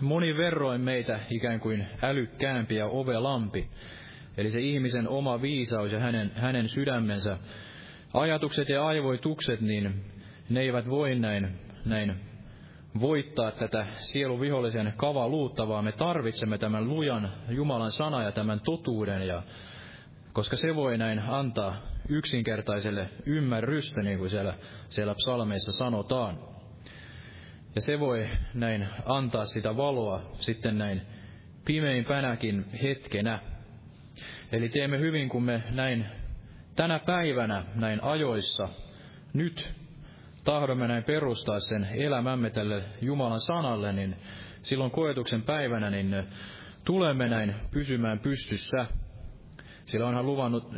[0.00, 3.70] moni verroin meitä ikään kuin älykkäämpi ja ovelampi.
[4.36, 7.38] Eli se ihmisen oma viisaus ja hänen, hänen sydämensä,
[8.14, 10.04] ajatukset ja aivoitukset, niin
[10.50, 12.20] ne eivät voi näin, näin
[13.00, 19.26] voittaa tätä sielun vihollisen kavaluutta, vaan me tarvitsemme tämän lujan Jumalan sana ja tämän totuuden,
[19.26, 19.42] ja,
[20.32, 21.76] koska se voi näin antaa
[22.08, 24.54] yksinkertaiselle ymmärrystä, niin kuin siellä,
[24.88, 26.38] siellä psalmeissa sanotaan.
[27.74, 31.02] Ja se voi näin antaa sitä valoa sitten näin
[31.64, 33.38] pimeimpänäkin hetkenä.
[34.52, 36.06] Eli teemme hyvin, kun me näin
[36.76, 38.68] tänä päivänä, näin ajoissa,
[39.32, 39.74] nyt
[40.44, 44.16] tahdomme näin perustaa sen elämämme tälle Jumalan sanalle, niin
[44.62, 46.16] silloin koetuksen päivänä, niin
[46.84, 48.86] tulemme näin pysymään pystyssä
[49.84, 50.72] sillä onhan luvannut,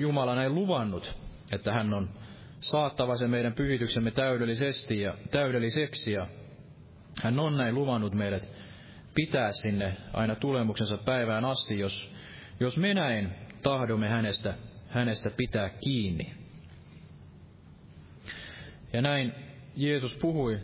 [0.00, 1.14] Jumala näin luvannut,
[1.52, 2.08] että hän on
[2.60, 6.12] saattava sen meidän pyhityksemme täydellisesti ja täydelliseksi.
[6.12, 6.26] Ja
[7.22, 8.48] hän on näin luvannut meidät
[9.14, 12.12] pitää sinne aina tulemuksensa päivään asti, jos,
[12.60, 13.30] jos me näin
[13.62, 14.54] tahdomme hänestä,
[14.88, 16.34] hänestä pitää kiinni.
[18.92, 19.34] Ja näin
[19.76, 20.58] Jeesus puhui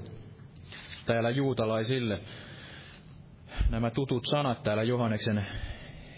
[1.07, 2.20] täällä juutalaisille
[3.70, 5.46] nämä tutut sanat täällä Johanneksen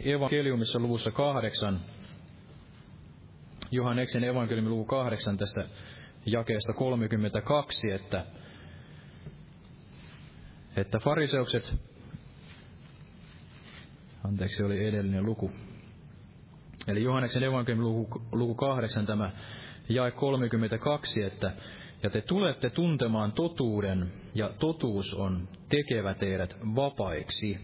[0.05, 1.81] evankeliumissa luvussa kahdeksan,
[3.71, 5.65] Johanneksen evankeliumin luku kahdeksan tästä
[6.27, 8.25] jakeesta 32, että,
[10.77, 11.75] että fariseukset,
[14.25, 15.53] anteeksi oli edellinen luku,
[16.89, 19.31] eli Johanneksen evankeliumin luku, luku 8 tämä
[19.89, 21.53] jae 32, että
[22.03, 27.59] ja te tulette tuntemaan totuuden, ja totuus on tekevä teidät vapaiksi.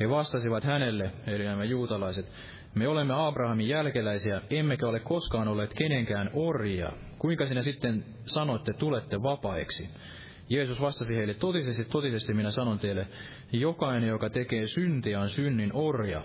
[0.00, 2.32] He vastasivat hänelle, eli nämä juutalaiset,
[2.74, 6.92] me olemme Abrahamin jälkeläisiä, emmekä ole koskaan olleet kenenkään orjia.
[7.18, 9.90] Kuinka sinä sitten sanoitte, tulette vapaiksi?
[10.50, 13.06] Jeesus vastasi heille, totisesti, totisesti minä sanon teille,
[13.52, 16.22] jokainen, joka tekee syntiä, on synnin orja.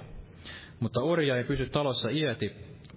[0.79, 2.51] Mutta orja ei pysy talossa iäti,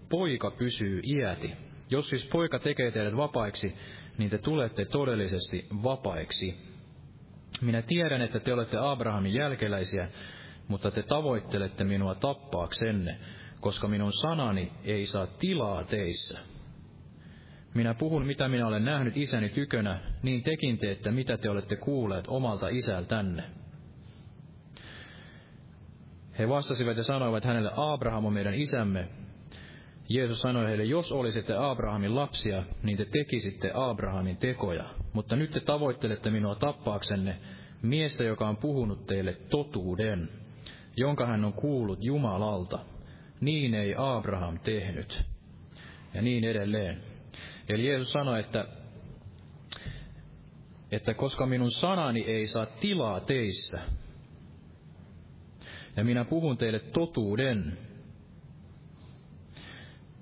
[0.08, 1.52] poika pysyy iäti.
[1.90, 3.74] Jos siis poika tekee teidät vapaiksi,
[4.18, 6.54] niin te tulette todellisesti vapaiksi.
[7.60, 10.08] Minä tiedän, että te olette Abrahamin jälkeläisiä,
[10.68, 13.18] mutta te tavoittelette minua tappaaksenne,
[13.60, 16.38] koska minun sanani ei saa tilaa teissä.
[17.78, 22.24] Minä puhun, mitä minä olen nähnyt isäni tykönä, niin tekin teette, mitä te olette kuulleet
[22.28, 23.44] omalta isältänne.
[26.38, 29.08] He vastasivat ja sanoivat hänelle, Abraham on meidän isämme.
[30.08, 34.84] Jeesus sanoi heille, jos olisitte Abrahamin lapsia, niin te tekisitte Abrahamin tekoja.
[35.12, 37.36] Mutta nyt te tavoittelette minua tappaaksenne,
[37.82, 40.28] miestä, joka on puhunut teille totuuden
[40.96, 42.78] jonka hän on kuullut Jumalalta.
[43.40, 45.24] Niin ei Abraham tehnyt.
[46.14, 47.07] Ja niin edelleen.
[47.68, 48.68] Eli Jeesus sanoi, että,
[50.90, 53.80] että koska minun sanani ei saa tilaa teissä,
[55.96, 57.78] ja minä puhun teille totuuden,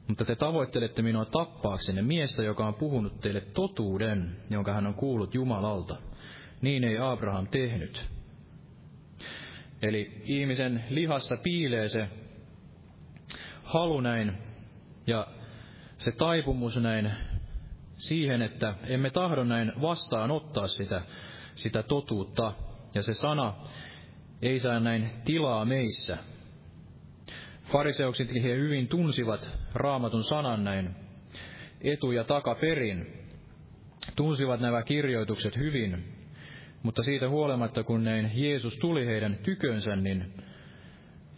[0.08, 5.34] mutta te tavoittelette minua tappaaksenne miestä, joka on puhunut teille totuuden, jonka hän on kuullut
[5.34, 5.96] Jumalalta.
[6.60, 8.06] Niin ei Abraham tehnyt.
[9.82, 12.08] Eli ihmisen lihassa piilee se
[13.62, 14.32] halu näin
[15.06, 15.26] ja
[15.98, 17.10] se taipumus näin
[17.96, 21.02] siihen, että emme tahdo näin vastaanottaa sitä,
[21.54, 22.52] sitä totuutta.
[22.94, 23.54] Ja se sana
[24.42, 26.18] ei saa näin tilaa meissä.
[27.64, 30.96] Fariseuksetkin he hyvin tunsivat raamatun sanan näin
[31.80, 33.06] etu- ja takaperin.
[34.16, 36.04] Tunsivat nämä kirjoitukset hyvin,
[36.82, 40.34] mutta siitä huolimatta, kun näin Jeesus tuli heidän tykönsä, niin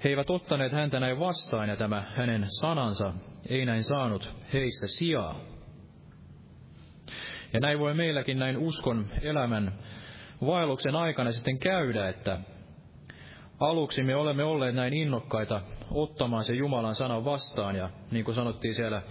[0.05, 3.13] he eivät ottaneet häntä näin vastaan, ja tämä hänen sanansa
[3.49, 5.41] ei näin saanut heissä sijaa.
[7.53, 9.73] Ja näin voi meilläkin näin uskon elämän
[10.47, 12.39] vaelluksen aikana sitten käydä, että
[13.61, 18.75] aluksi me olemme olleet näin innokkaita ottamaan se Jumalan sanan vastaan, ja niin kuin sanottiin
[18.75, 19.03] siellä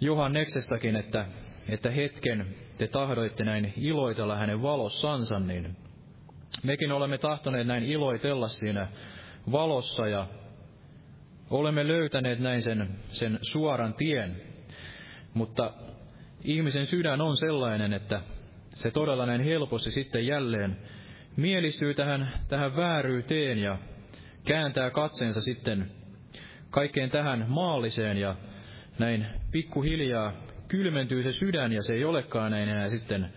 [0.00, 1.26] Johanneksestakin, että,
[1.68, 2.46] että hetken
[2.78, 5.76] te tahdoitte näin iloitella hänen valossansa, niin
[6.62, 8.88] mekin olemme tahtoneet näin iloitella siinä
[9.52, 10.26] valossa ja
[11.50, 14.42] olemme löytäneet näin sen, sen suoran tien.
[15.34, 15.72] Mutta
[16.44, 18.20] ihmisen sydän on sellainen, että
[18.74, 20.76] se todella näin helposti sitten jälleen
[21.36, 23.78] mielistyy tähän, tähän vääryyteen ja
[24.44, 25.90] kääntää katseensa sitten
[26.70, 28.36] kaikkeen tähän maalliseen ja
[28.98, 30.32] näin pikkuhiljaa
[30.68, 33.32] kylmentyy se sydän ja se ei olekaan näin enää sitten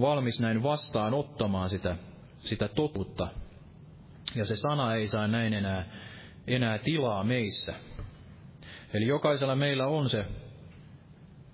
[0.00, 1.96] valmis näin vastaan ottamaan sitä,
[2.38, 3.28] sitä totuutta.
[4.34, 5.84] Ja se sana ei saa näin enää,
[6.46, 7.74] enää tilaa meissä.
[8.94, 10.24] Eli jokaisella meillä on se,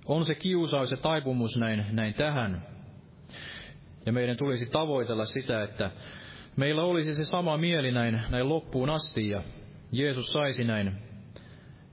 [0.06, 2.66] on se kiusaus ja taipumus näin, näin tähän.
[4.06, 5.90] Ja meidän tulisi tavoitella sitä, että
[6.56, 9.42] meillä olisi se sama mieli näin, näin loppuun asti ja
[9.92, 10.92] Jeesus saisi näin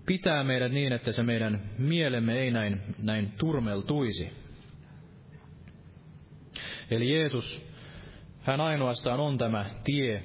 [0.05, 4.31] pitää meidät niin, että se meidän mielemme ei näin, näin turmeltuisi.
[6.91, 7.65] Eli Jeesus,
[8.41, 10.23] hän ainoastaan on tämä tie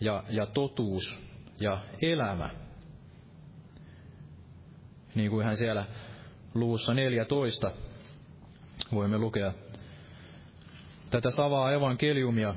[0.00, 1.18] ja, ja totuus
[1.60, 2.50] ja elämä.
[5.14, 5.86] Niin kuin hän siellä
[6.60, 7.72] luussa 14
[8.94, 9.52] voimme lukea
[11.10, 12.54] tätä savaa evankeliumia,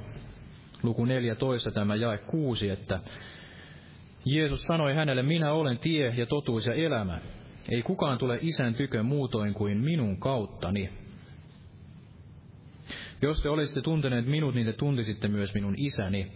[0.83, 2.99] luku 14, tämä jae 6, että
[4.25, 7.19] Jeesus sanoi hänelle, minä olen tie ja totuus ja elämä.
[7.69, 10.89] Ei kukaan tule isän tykö muutoin kuin minun kauttani.
[13.21, 16.31] Jos te olisitte tunteneet minut, niin te tuntisitte myös minun isäni.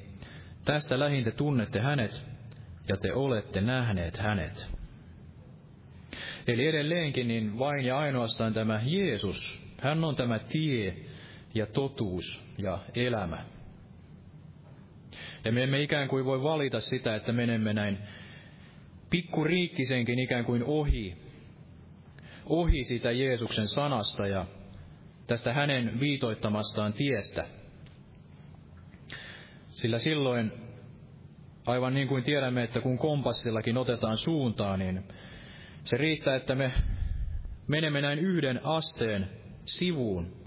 [0.66, 2.26] Tästä lähin te tunnette hänet,
[2.88, 4.83] ja te olette nähneet hänet.
[6.48, 10.96] Eli edelleenkin niin vain ja ainoastaan tämä Jeesus, hän on tämä tie
[11.54, 13.46] ja totuus ja elämä.
[15.46, 17.98] Ja me emme ikään kuin voi valita sitä, että menemme näin
[19.10, 21.18] pikkuriikkisenkin ikään kuin ohi,
[22.46, 24.46] ohi sitä Jeesuksen sanasta ja
[25.28, 27.46] tästä hänen viitoittamastaan tiestä.
[29.70, 30.52] Sillä silloin,
[31.66, 35.04] aivan niin kuin tiedämme, että kun kompassillakin otetaan suuntaa, niin
[35.84, 36.72] se riittää, että me
[37.68, 39.30] menemme näin yhden asteen
[39.66, 40.44] sivuun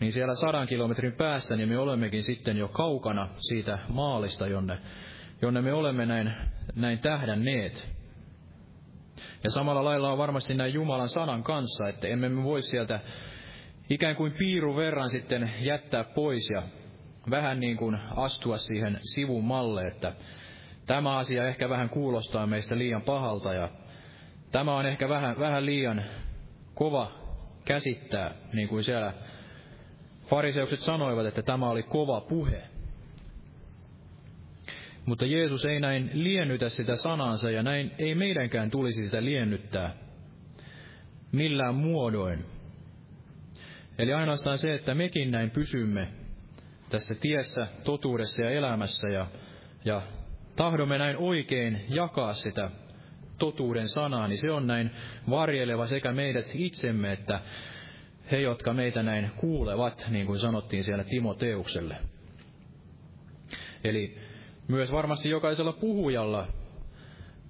[0.00, 4.78] niin siellä sadan kilometrin päässä niin me olemmekin sitten jo kaukana siitä maalista, jonne,
[5.42, 6.32] jonne me olemme näin,
[6.74, 7.88] näin tähdänneet.
[9.44, 13.00] Ja samalla lailla on varmasti näin Jumalan sanan kanssa, että emme me voi sieltä
[13.90, 16.62] ikään kuin piiru verran sitten jättää pois ja
[17.30, 20.12] vähän niin kuin astua siihen sivun malle, että
[20.86, 23.68] tämä asia ehkä vähän kuulostaa meistä liian pahalta ja
[24.54, 26.04] tämä on ehkä vähän, vähän liian
[26.74, 27.12] kova
[27.64, 29.12] käsittää, niin kuin siellä
[30.26, 32.62] Fariseukset sanoivat, että tämä oli kova puhe.
[35.06, 39.94] Mutta Jeesus ei näin liennytä sitä sanansa ja näin ei meidänkään tulisi sitä liennyttää
[41.32, 42.44] millään muodoin.
[43.98, 46.08] Eli ainoastaan se, että mekin näin pysymme
[46.90, 49.26] tässä tiessä, totuudessa ja elämässä ja,
[49.84, 50.02] ja
[50.56, 52.70] tahdomme näin oikein jakaa sitä
[53.38, 54.90] totuuden sanaa, niin se on näin
[55.30, 57.40] varjeleva sekä meidät itsemme että
[58.30, 61.96] he, jotka meitä näin kuulevat, niin kuin sanottiin siellä Timoteukselle.
[63.84, 64.18] Eli
[64.68, 66.46] myös varmasti jokaisella puhujalla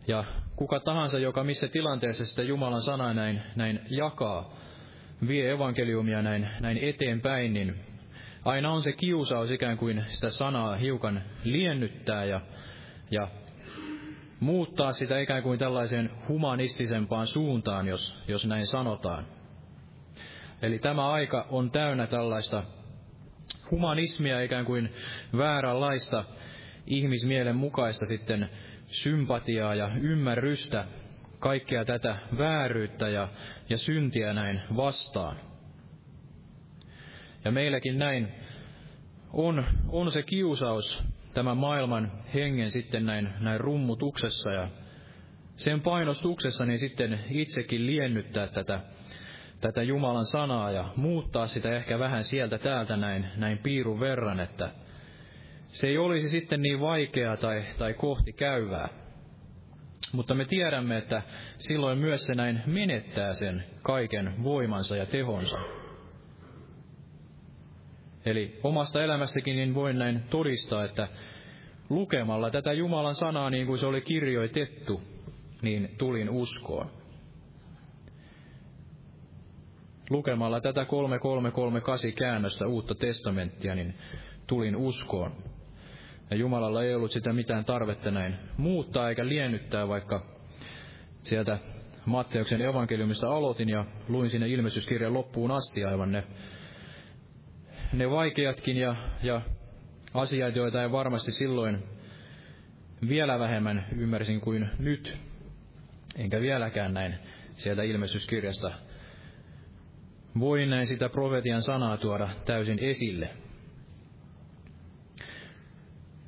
[0.07, 0.25] ja
[0.57, 4.57] kuka tahansa, joka missä tilanteessa sitä Jumalan sanaa näin, näin jakaa,
[5.29, 7.75] vie evankeliumia näin, näin eteenpäin, niin
[8.45, 12.41] aina on se kiusaus ikään kuin sitä sanaa hiukan liennyttää ja,
[13.11, 13.29] ja
[14.41, 19.27] muuttaa sitä ikään kuin tällaiseen humanistisempaan suuntaan, jos, jos näin sanotaan.
[20.63, 22.63] Eli tämä aika on täynnä tällaista
[23.71, 24.93] humanismia, ikään kuin
[25.37, 26.25] vääränlaista
[26.87, 28.51] ihmismielen mukaista sitten
[28.87, 30.85] sympatiaa ja ymmärrystä
[31.39, 33.29] kaikkea tätä vääryyttä ja,
[33.69, 35.37] ja syntiä näin vastaan.
[37.45, 38.29] Ja meilläkin näin
[39.33, 41.05] on, on se kiusaus
[41.35, 44.69] tämän maailman hengen sitten näin, näin rummutuksessa ja
[45.57, 48.81] sen painostuksessa niin sitten itsekin liennyttää tätä
[49.61, 54.71] tätä Jumalan sanaa ja muuttaa sitä ehkä vähän sieltä täältä näin, näin piirun verran, että
[55.67, 58.89] se ei olisi sitten niin vaikeaa tai, tai kohti käyvää.
[60.13, 61.23] Mutta me tiedämme, että
[61.59, 65.59] silloin myös se näin menettää sen kaiken voimansa ja tehonsa.
[68.27, 71.09] Eli omasta elämästäkin niin voin näin todistaa, että
[71.91, 75.03] lukemalla tätä Jumalan sanaa niin kuin se oli kirjoitettu,
[75.63, 76.91] niin tulin uskoon.
[80.11, 83.95] lukemalla tätä 3338 käännöstä uutta testamenttia, niin
[84.47, 85.33] tulin uskoon.
[86.31, 90.27] Ja Jumalalla ei ollut sitä mitään tarvetta näin muuttaa eikä liennyttää, vaikka
[91.23, 91.59] sieltä
[92.07, 96.25] Matteuksen evankeliumista aloitin ja luin sinne ilmestyskirjan loppuun asti aivan ne,
[97.99, 99.41] ne vaikeatkin ja, ja
[100.15, 101.83] asiat, joita ei varmasti silloin
[103.09, 105.19] vielä vähemmän ymmärsin kuin nyt,
[106.17, 107.15] enkä vieläkään näin
[107.53, 108.73] sieltä ilmestyskirjasta.
[110.39, 113.29] Voin näin sitä profetian sanaa tuoda täysin esille.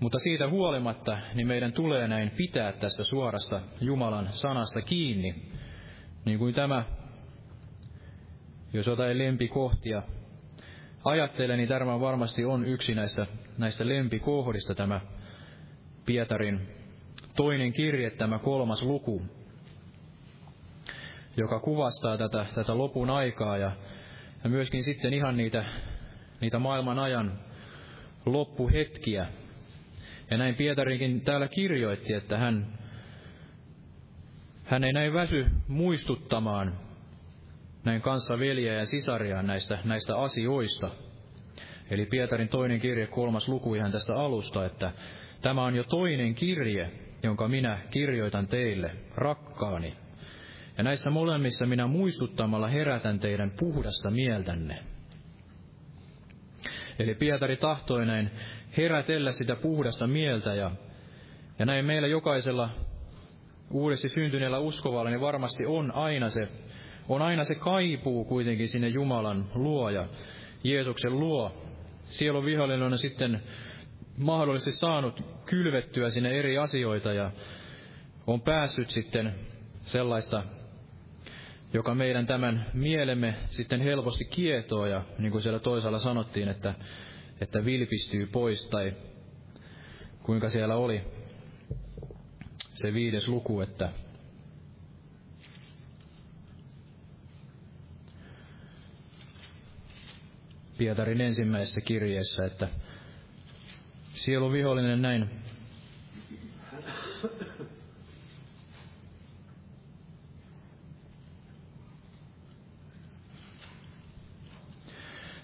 [0.01, 5.35] Mutta siitä huolimatta, niin meidän tulee näin pitää tässä suorasta Jumalan sanasta kiinni,
[6.25, 6.85] niin kuin tämä,
[8.73, 10.03] jos jotain lempikohtia
[11.07, 13.27] ajattelen, niin tämä varmasti on yksi näistä,
[13.59, 15.01] näistä lempikohdista tämä
[16.07, 16.69] Pietarin
[17.37, 19.23] toinen kirje, tämä kolmas luku,
[21.37, 23.73] joka kuvastaa tätä, tätä lopun aikaa ja,
[24.45, 25.65] ja myöskin sitten ihan niitä,
[26.41, 27.39] niitä maailman ajan
[28.27, 29.27] loppuhetkiä.
[30.31, 32.79] Ja näin Pietarikin täällä kirjoitti, että hän,
[34.65, 36.86] hän ei näin väsy muistuttamaan
[37.87, 40.91] näin kanssa veljeä ja sisaria näistä, näistä asioista.
[41.91, 44.93] Eli Pietarin toinen kirje, kolmas luku ihan tästä alusta, että
[45.43, 46.91] tämä on jo toinen kirje,
[47.22, 49.97] jonka minä kirjoitan teille, rakkaani.
[50.78, 54.78] Ja näissä molemmissa minä muistuttamalla herätän teidän puhdasta mieltänne.
[56.99, 58.30] Eli Pietari tahtoi näin
[58.76, 60.70] herätellä sitä puhdasta mieltä ja,
[61.59, 62.70] ja näin meillä jokaisella
[63.70, 66.49] uudesti syntyneellä uskovalla niin varmasti on aina se,
[67.09, 70.09] on aina se kaipuu kuitenkin sinne Jumalan luo ja
[70.65, 71.53] Jeesuksen luo.
[72.05, 73.43] Sielun vihollinen on sitten
[74.17, 77.31] mahdollisesti saanut kylvettyä sinne eri asioita ja
[78.27, 79.35] on päässyt sitten
[79.81, 80.43] sellaista,
[81.73, 86.75] joka meidän tämän mielemme sitten helposti kietoo ja niin kuin siellä toisaalla sanottiin, että,
[87.41, 88.93] että vilpistyy pois tai
[90.23, 91.03] kuinka siellä oli
[92.53, 93.89] se viides luku, että
[100.79, 102.68] Pietarin ensimmäisessä kirjeessä, että
[104.14, 105.31] sielun vihollinen näin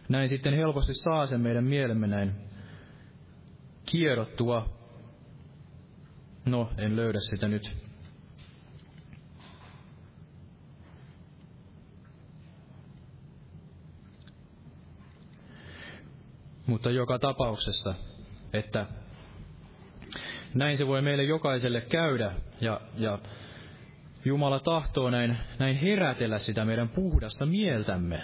[0.09, 2.35] näin sitten helposti saa sen meidän mielemme näin
[3.87, 4.69] kierrottua.
[6.45, 7.82] No, en löydä sitä nyt.
[16.73, 17.95] Mutta joka tapauksessa,
[18.53, 18.87] että
[20.55, 23.19] näin se voi meille jokaiselle käydä ja, ja
[24.25, 28.23] Jumala tahtoo näin, näin herätellä sitä meidän puhdasta mieltämme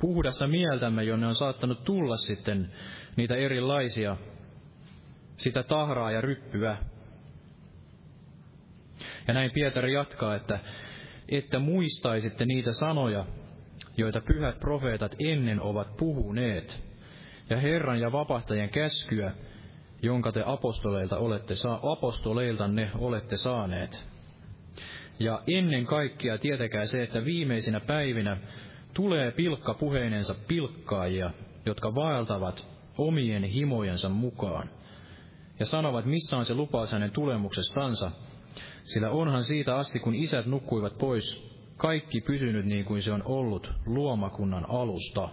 [0.00, 2.72] puhdasta mieltämme, jonne on saattanut tulla sitten
[3.16, 4.16] niitä erilaisia,
[5.36, 6.76] sitä tahraa ja ryppyä.
[9.28, 10.58] Ja näin Pietari jatkaa, että,
[11.28, 13.26] että muistaisitte niitä sanoja,
[13.96, 16.89] joita pyhät profeetat ennen ovat puhuneet,
[17.50, 19.32] ja Herran ja vapahtajan käskyä,
[20.02, 24.08] jonka te apostoleilta olette saa, apostoleiltanne olette saaneet.
[25.18, 28.36] Ja ennen kaikkea tietäkää se, että viimeisinä päivinä
[28.94, 31.30] tulee pilkka puheinensa pilkkaajia,
[31.66, 34.70] jotka vaeltavat omien himojensa mukaan,
[35.58, 38.10] ja sanovat, missä on se lupaus hänen tulemuksestansa,
[38.82, 43.72] sillä onhan siitä asti, kun isät nukkuivat pois, kaikki pysynyt niin kuin se on ollut
[43.86, 45.28] luomakunnan alusta.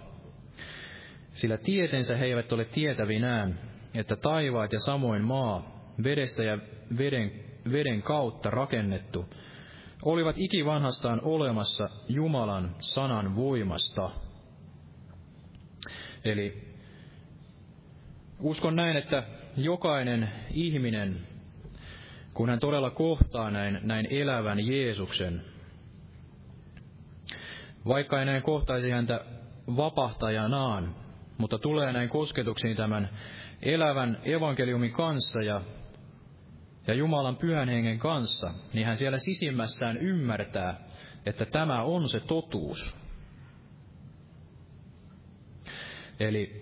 [1.37, 3.59] Sillä tietensä he eivät ole tietävinään,
[3.95, 6.59] että taivaat ja samoin maa, vedestä ja
[6.97, 7.31] veden,
[7.71, 9.25] veden kautta rakennettu,
[10.01, 14.09] olivat ikivanhastaan olemassa Jumalan sanan voimasta.
[16.25, 16.73] Eli
[18.39, 19.23] uskon näin, että
[19.57, 21.17] jokainen ihminen,
[22.33, 25.41] kun hän todella kohtaa näin, näin elävän Jeesuksen,
[27.87, 29.25] vaikka ei näin kohtaisi häntä
[29.75, 31.06] vapahtajanaan,
[31.37, 33.09] mutta tulee näin kosketuksiin tämän
[33.61, 35.61] elävän evankeliumin kanssa ja
[36.87, 40.79] ja Jumalan pyhän hengen kanssa, niin hän siellä sisimmässään ymmärtää,
[41.25, 42.95] että tämä on se totuus.
[46.19, 46.61] Eli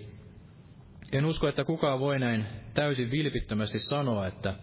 [1.12, 4.54] en usko, että kukaan voi näin täysin vilpittömästi sanoa, että,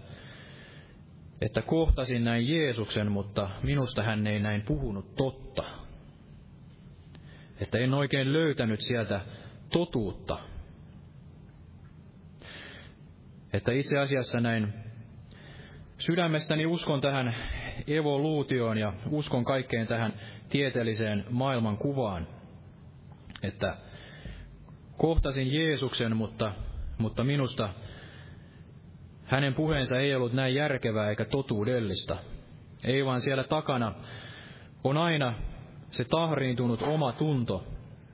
[1.40, 5.64] että kohtasin näin Jeesuksen, mutta minusta hän ei näin puhunut totta.
[7.60, 9.20] Että en oikein löytänyt sieltä
[9.72, 10.38] totuutta.
[13.52, 14.74] Että itse asiassa näin
[15.98, 17.34] Sydämestäni uskon tähän
[17.86, 20.12] evoluutioon ja uskon kaikkeen tähän
[20.48, 22.26] tieteelliseen maailmankuvaan.
[23.42, 23.76] Että
[24.96, 26.52] kohtasin Jeesuksen, mutta,
[26.98, 27.68] mutta minusta
[29.24, 32.16] hänen puheensa ei ollut näin järkevää eikä totuudellista.
[32.84, 33.94] Ei vaan siellä takana
[34.84, 35.34] on aina
[35.90, 37.66] se tahriintunut oma tunto,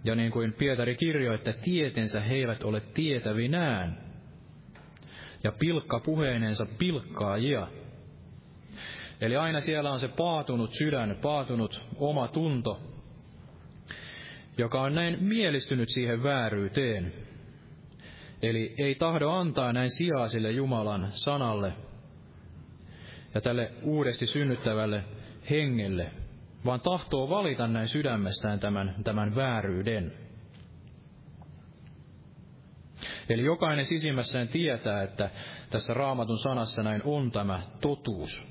[0.05, 4.09] ja niin kuin Pietari kirjoittaa, tietensä he eivät ole tietävinään.
[5.45, 7.69] Ja pilkka puheenensa pilkkaajia.
[9.21, 12.81] Eli aina siellä on se paatunut sydän, paatunut oma tunto,
[14.59, 17.13] joka on näin mielistynyt siihen vääryyteen.
[18.43, 21.73] Eli ei tahdo antaa näin sijaa sille Jumalan sanalle
[23.35, 25.05] ja tälle uudesti synnyttävälle
[25.51, 26.11] hengelle,
[26.65, 30.13] vaan tahtoo valita näin sydämestään tämän, tämän vääryyden.
[33.29, 35.31] Eli jokainen sisimmässään tietää, että
[35.71, 38.47] tässä raamatun sanassa näin on tämä totuus.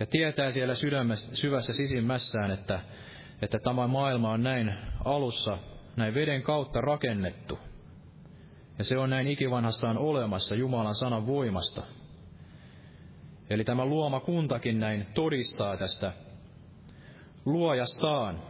[0.00, 2.80] Ja tietää siellä sydämessä, syvässä sisimmässään, että,
[3.42, 4.74] että tämä maailma on näin
[5.04, 5.58] alussa,
[5.96, 7.58] näin veden kautta rakennettu.
[8.78, 11.82] Ja se on näin ikivanhastaan olemassa Jumalan sanan voimasta.
[13.50, 16.12] Eli tämä luoma kuntakin näin todistaa tästä
[17.44, 18.42] luojastaan,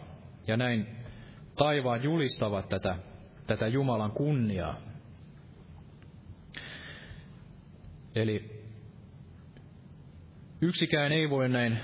[0.46, 0.86] ja näin
[1.56, 2.96] taivaan julistavat tätä,
[3.46, 4.76] tätä Jumalan kunniaa.
[8.14, 8.62] Eli
[10.60, 11.78] yksikään ei voi näin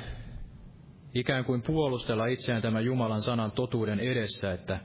[1.15, 4.79] ikään kuin puolustella itseään tämän Jumalan sanan totuuden edessä, että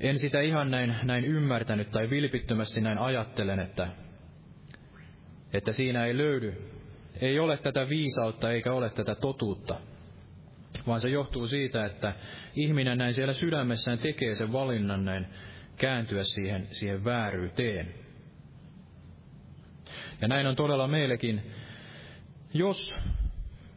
[0.00, 3.88] en sitä ihan näin, näin ymmärtänyt tai vilpittömästi näin ajattelen, että,
[5.52, 6.54] että siinä ei löydy,
[7.20, 9.89] ei ole tätä viisautta eikä ole tätä totuutta
[10.86, 12.12] vaan se johtuu siitä, että
[12.56, 15.26] ihminen näin siellä sydämessään tekee sen valinnan näin
[15.76, 17.94] kääntyä siihen, siihen vääryyteen.
[20.20, 21.42] Ja näin on todella meillekin,
[22.54, 22.98] jos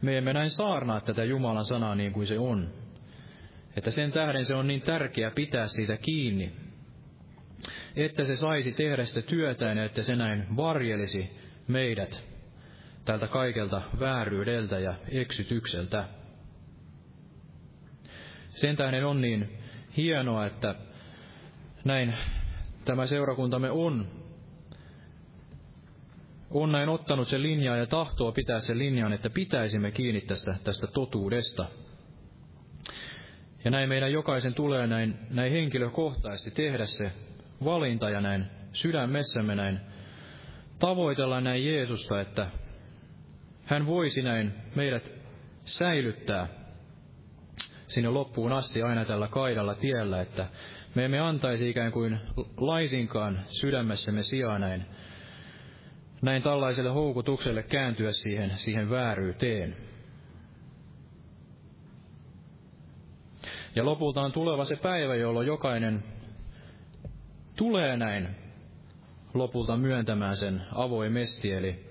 [0.02, 2.72] me emme näin saarnaa tätä Jumalan sanaa niin kuin se on,
[3.76, 6.52] että sen tähden se on niin tärkeää pitää siitä kiinni,
[7.96, 11.30] että se saisi tehdä sitä työtään ja että se näin varjelisi
[11.68, 12.24] meidät
[13.04, 16.04] tältä kaikelta vääryydeltä ja eksytykseltä.
[18.54, 19.58] Sen tähden on niin
[19.96, 20.74] hienoa, että
[21.84, 22.14] näin
[22.84, 24.06] tämä seurakuntamme on,
[26.50, 30.86] on näin ottanut sen linjaa ja tahtoo pitää sen linjan, että pitäisimme kiinni tästä, tästä
[30.86, 31.66] totuudesta.
[33.64, 37.12] Ja näin meidän jokaisen tulee näin, näin henkilökohtaisesti tehdä se
[37.64, 39.80] valinta ja näin sydämessämme näin
[40.78, 42.46] tavoitella näin Jeesusta, että
[43.64, 45.12] hän voisi näin meidät
[45.64, 46.63] säilyttää
[47.94, 50.46] sinne loppuun asti aina tällä kaidalla tiellä, että
[50.94, 52.18] me emme antaisi ikään kuin
[52.56, 54.86] laisinkaan sydämessämme sijaa näin,
[56.22, 59.76] näin tällaiselle houkutukselle kääntyä siihen, siihen vääryyteen.
[63.76, 66.04] Ja lopulta on tuleva se päivä, jolloin jokainen
[67.56, 68.28] tulee näin
[69.34, 71.84] lopulta myöntämään sen avoimesti, eli,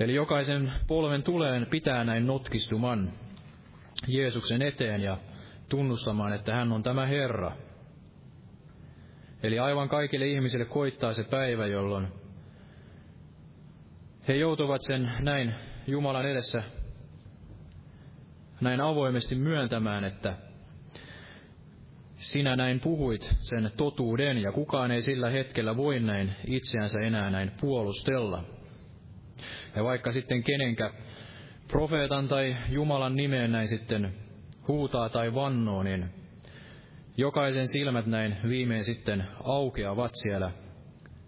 [0.00, 3.12] eli jokaisen polven tulee pitää näin notkistuman
[4.06, 5.18] Jeesuksen eteen ja
[5.68, 7.52] tunnustamaan, että hän on tämä Herra.
[9.42, 12.08] Eli aivan kaikille ihmisille koittaa se päivä, jolloin
[14.28, 15.54] he joutuvat sen näin
[15.86, 16.62] Jumalan edessä
[18.60, 20.36] näin avoimesti myöntämään, että
[22.14, 27.50] sinä näin puhuit sen totuuden ja kukaan ei sillä hetkellä voi näin itseänsä enää näin
[27.60, 28.44] puolustella.
[29.76, 30.90] Ja vaikka sitten kenenkä
[31.68, 34.14] profeetan tai Jumalan nimeen näin sitten
[34.68, 36.10] huutaa tai vannoo, niin
[37.16, 40.50] jokaisen silmät näin viimein sitten aukeavat siellä,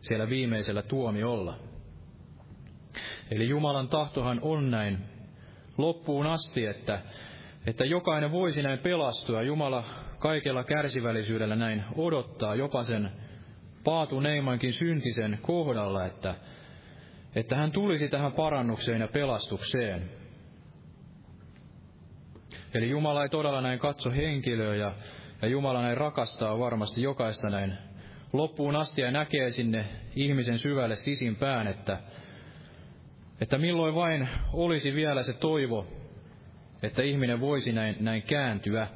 [0.01, 1.59] siellä viimeisellä tuomiolla.
[3.30, 4.99] Eli Jumalan tahtohan on näin
[5.78, 7.03] loppuun asti, että,
[7.66, 9.43] että jokainen voisi näin pelastua.
[9.43, 9.84] Jumala
[10.18, 13.11] kaikella kärsivällisyydellä näin odottaa jopa sen
[13.84, 16.34] paatuneimankin syntisen kohdalla, että,
[17.34, 20.18] että hän tulisi tähän parannukseen ja pelastukseen.
[22.75, 24.93] Eli Jumala ei todella näin katso henkilöä ja,
[25.43, 27.79] ja Jumala näin rakastaa varmasti jokaista näin
[28.33, 29.85] loppuun asti ja näkee sinne
[30.16, 31.99] ihmisen syvälle sisimpään, että,
[33.41, 35.87] että milloin vain olisi vielä se toivo,
[36.83, 38.89] että ihminen voisi näin, näin kääntyä.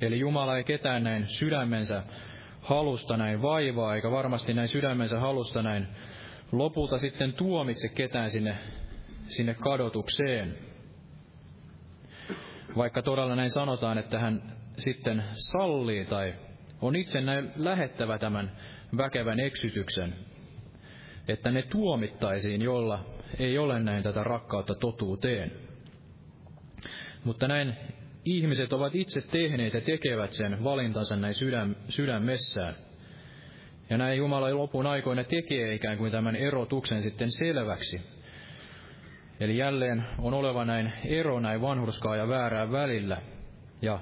[0.00, 2.02] Eli Jumala ei ketään näin sydämensä
[2.60, 5.86] halusta näin vaivaa, eikä varmasti näin sydämensä halusta näin
[6.52, 8.58] lopulta sitten tuomitse ketään sinne,
[9.26, 10.58] sinne kadotukseen.
[12.76, 14.42] Vaikka todella näin sanotaan, että hän
[14.78, 16.34] sitten sallii tai
[16.80, 18.52] on itse näin lähettävä tämän
[18.96, 20.14] väkevän eksytyksen,
[21.28, 23.04] että ne tuomittaisiin, jolla
[23.38, 25.52] ei ole näin tätä rakkautta totuuteen.
[27.24, 27.74] Mutta näin
[28.24, 32.74] ihmiset ovat itse tehneet ja tekevät sen valintansa näin sydäm, sydämessään.
[33.90, 38.15] Ja näin Jumala lopun aikoina tekee ikään kuin tämän erotuksen sitten selväksi.
[39.40, 43.22] Eli jälleen on oleva näin ero näin vanhurskaa ja väärää välillä.
[43.82, 43.98] Ja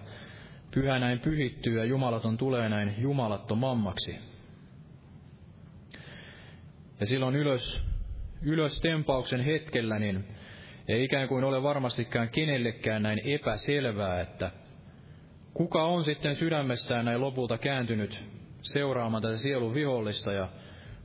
[0.74, 4.18] pyhä näin pyhittyy ja jumalaton tulee näin jumalattomammaksi.
[7.00, 7.82] Ja silloin ylös,
[8.42, 10.24] ylös tempauksen hetkellä, niin
[10.88, 14.50] ei ikään kuin ole varmastikään kenellekään näin epäselvää, että
[15.54, 18.20] kuka on sitten sydämestään näin lopulta kääntynyt
[18.62, 20.48] seuraamaan tätä sielun vihollista ja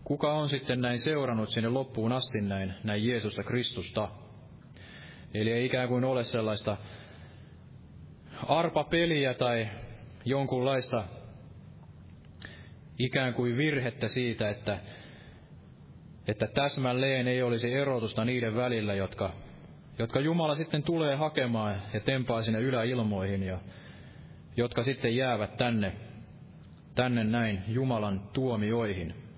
[0.09, 4.09] kuka on sitten näin seurannut sinne loppuun asti näin, näin Jeesusta Kristusta.
[5.33, 6.77] Eli ei ikään kuin ole sellaista
[8.47, 9.67] arpapeliä tai
[10.25, 11.03] jonkunlaista
[12.99, 14.79] ikään kuin virhettä siitä, että,
[16.27, 19.33] että täsmälleen ei olisi erotusta niiden välillä, jotka,
[19.99, 23.59] jotka Jumala sitten tulee hakemaan ja tempaa sinne yläilmoihin ja
[24.57, 25.93] jotka sitten jäävät tänne,
[26.95, 29.28] tänne näin Jumalan tuomioihin.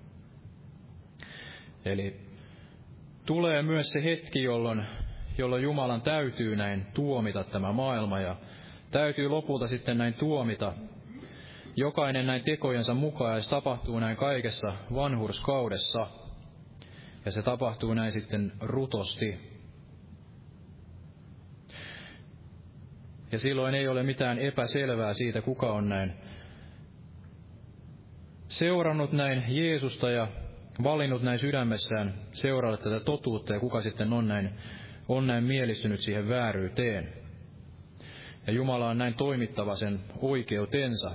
[1.84, 2.20] Eli
[3.26, 4.86] tulee myös se hetki, jolloin,
[5.38, 8.36] jolloin Jumalan täytyy näin tuomita tämä maailma ja
[8.90, 10.72] täytyy lopulta sitten näin tuomita
[11.76, 16.06] jokainen näin tekojensa mukaan, ja se tapahtuu näin kaikessa vanhurskaudessa.
[17.24, 19.38] Ja se tapahtuu näin sitten rutosti.
[23.32, 26.12] Ja silloin ei ole mitään epäselvää siitä, kuka on näin
[28.48, 30.28] seurannut näin Jeesusta ja
[30.82, 34.50] valinnut näin sydämessään seurata tätä totuutta ja kuka sitten on näin,
[35.08, 37.12] on näin mielistynyt siihen vääryyteen.
[38.46, 41.10] Ja Jumala on näin toimittava sen oikeutensa.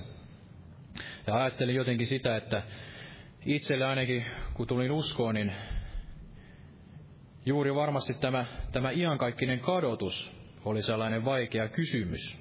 [1.28, 2.64] Ja ajattelin jotenkin sitä, että
[3.46, 5.52] itselle ainakin, kun tulin uskoon, niin
[7.46, 10.32] juuri varmasti tämä, tämä iankaikkinen kadotus
[10.66, 12.40] oli sellainen vaikea kysymys.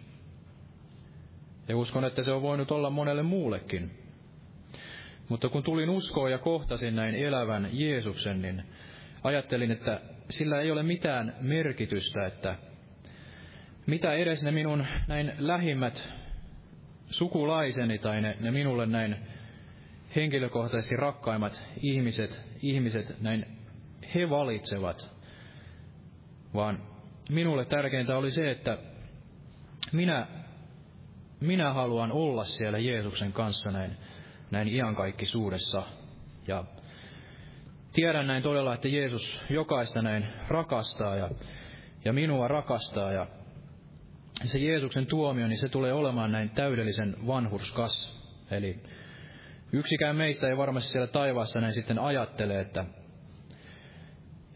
[1.68, 4.05] Ja uskon, että se on voinut olla monelle muullekin.
[5.28, 8.62] Mutta kun tulin uskoon ja kohtasin näin elävän Jeesuksen, niin
[9.22, 10.00] ajattelin, että
[10.30, 12.56] sillä ei ole mitään merkitystä, että
[13.86, 16.12] mitä edes ne minun näin lähimmät
[17.10, 19.16] sukulaiseni tai ne, ne minulle näin
[20.16, 23.46] henkilökohtaisesti rakkaimmat ihmiset, ihmiset näin
[24.14, 25.10] he valitsevat,
[26.54, 26.82] vaan
[27.30, 28.78] minulle tärkeintä oli se, että
[29.92, 30.26] minä,
[31.40, 33.96] minä haluan olla siellä Jeesuksen kanssa näin,
[34.50, 35.82] näin iankaikkisuudessa.
[36.48, 36.64] Ja
[37.92, 41.30] tiedän näin todella, että Jeesus jokaista näin rakastaa ja,
[42.04, 43.26] ja minua rakastaa ja
[44.44, 48.16] se Jeesuksen tuomio, niin se tulee olemaan näin täydellisen vanhurskas.
[48.50, 48.82] Eli
[49.72, 52.84] yksikään meistä ei varmasti siellä taivaassa näin sitten ajattele, että,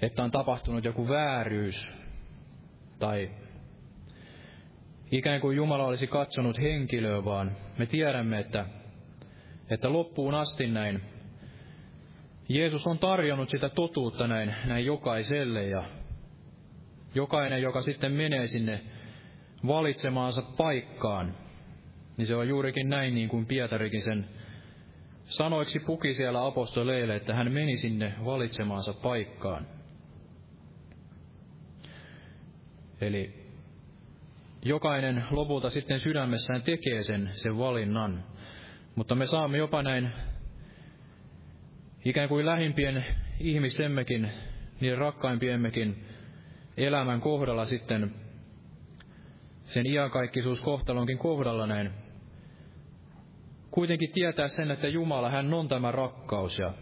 [0.03, 1.93] että on tapahtunut joku vääryys
[2.99, 3.31] tai
[5.11, 8.67] ikään kuin Jumala olisi katsonut henkilöä, vaan me tiedämme, että,
[9.71, 11.03] että loppuun asti näin
[12.49, 15.85] Jeesus on tarjonnut sitä totuutta näin, näin jokaiselle ja
[17.15, 18.81] jokainen, joka sitten menee sinne
[19.67, 21.35] valitsemaansa paikkaan,
[22.17, 24.29] niin se on juurikin näin niin kuin Pietarikin sen
[25.25, 29.67] sanoiksi puki siellä apostoleille, että hän meni sinne valitsemaansa paikkaan.
[33.01, 33.47] Eli
[34.63, 38.25] jokainen lopulta sitten sydämessään tekee sen, sen valinnan.
[38.95, 40.13] Mutta me saamme jopa näin
[42.05, 43.05] ikään kuin lähimpien
[43.41, 44.31] ihmisemmekin,
[44.81, 46.05] niin rakkaimpiemmekin
[46.77, 48.15] elämän kohdalla sitten
[49.63, 51.91] sen iankaikkisuus kohtalonkin kohdalla näin.
[53.71, 56.73] Kuitenkin tietää sen, että Jumala, hän on tämä rakkaus ja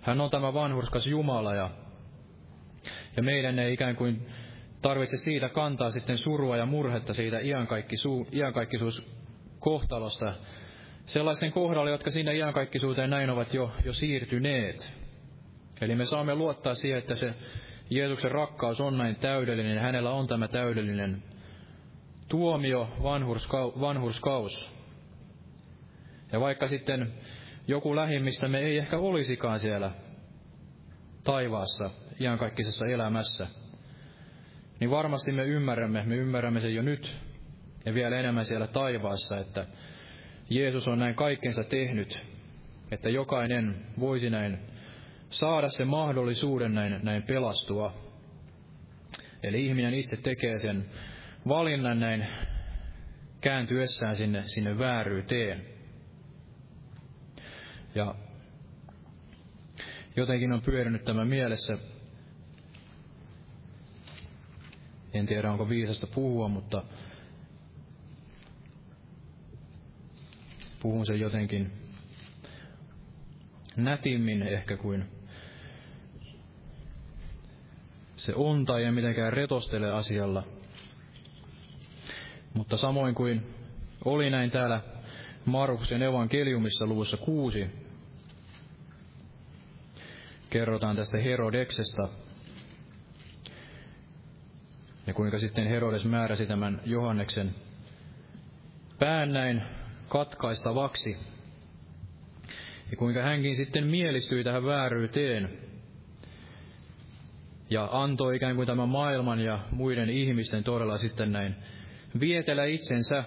[0.00, 1.70] hän on tämä vanhurskas Jumala ja,
[3.16, 4.26] ja meidän ei ikään kuin
[4.82, 7.38] tarvitse siitä kantaa sitten surua ja murhetta siitä
[8.32, 9.19] iankaikkisuus
[9.60, 10.34] kohtalosta.
[11.06, 14.92] Sellaisten kohdalla, jotka siinä iankaikkisuuteen näin ovat jo, jo siirtyneet.
[15.80, 17.34] Eli me saamme luottaa siihen, että se
[17.90, 21.22] Jeesuksen rakkaus on näin täydellinen ja hänellä on tämä täydellinen
[22.28, 24.70] tuomio, vanhurskau, vanhurskaus.
[26.32, 27.12] Ja vaikka sitten
[27.68, 29.90] joku lähimmistä me ei ehkä olisikaan siellä
[31.24, 31.90] taivaassa,
[32.20, 33.46] iankaikkisessa elämässä,
[34.80, 37.16] niin varmasti me ymmärrämme, me ymmärrämme sen jo nyt
[37.84, 39.66] ja vielä enemmän siellä taivaassa, että
[40.50, 42.18] Jeesus on näin kaikkensa tehnyt,
[42.90, 44.58] että jokainen voisi näin
[45.30, 47.94] saada sen mahdollisuuden näin, näin pelastua.
[49.42, 50.86] Eli ihminen itse tekee sen
[51.48, 52.26] valinnan näin
[53.40, 55.64] kääntyessään sinne, sinne vääryyteen.
[57.94, 58.14] Ja
[60.16, 61.78] jotenkin on pyörinyt tämä mielessä
[65.14, 66.82] En tiedä, onko viisasta puhua, mutta
[70.80, 71.72] puhun sen jotenkin
[73.76, 75.04] nätimmin ehkä kuin
[78.16, 80.42] se on tai ei mitenkään retostele asialla.
[82.54, 83.42] Mutta samoin kuin
[84.04, 84.80] oli näin täällä
[85.44, 87.66] Markuksen evankeliumissa luvussa kuusi,
[90.50, 92.08] kerrotaan tästä Herodeksesta,
[95.06, 97.54] ja kuinka sitten Herodes määräsi tämän Johanneksen
[98.98, 99.62] pään näin
[100.10, 101.16] katkaistavaksi.
[102.90, 105.58] Ja kuinka hänkin sitten mielistyi tähän vääryyteen
[107.70, 111.54] ja antoi ikään kuin tämän maailman ja muiden ihmisten todella sitten näin
[112.20, 113.24] vietellä itsensä,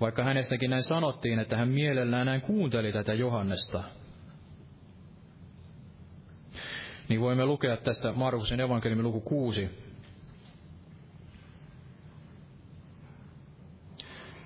[0.00, 3.84] vaikka hänestäkin näin sanottiin, että hän mielellään näin kuunteli tätä Johannesta.
[7.08, 9.87] Niin voimme lukea tästä Markuksen evankeliumin luku 6,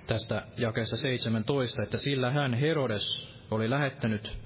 [0.07, 4.37] tästä jakeessa 17, että sillä hän Herodes oli lähettänyt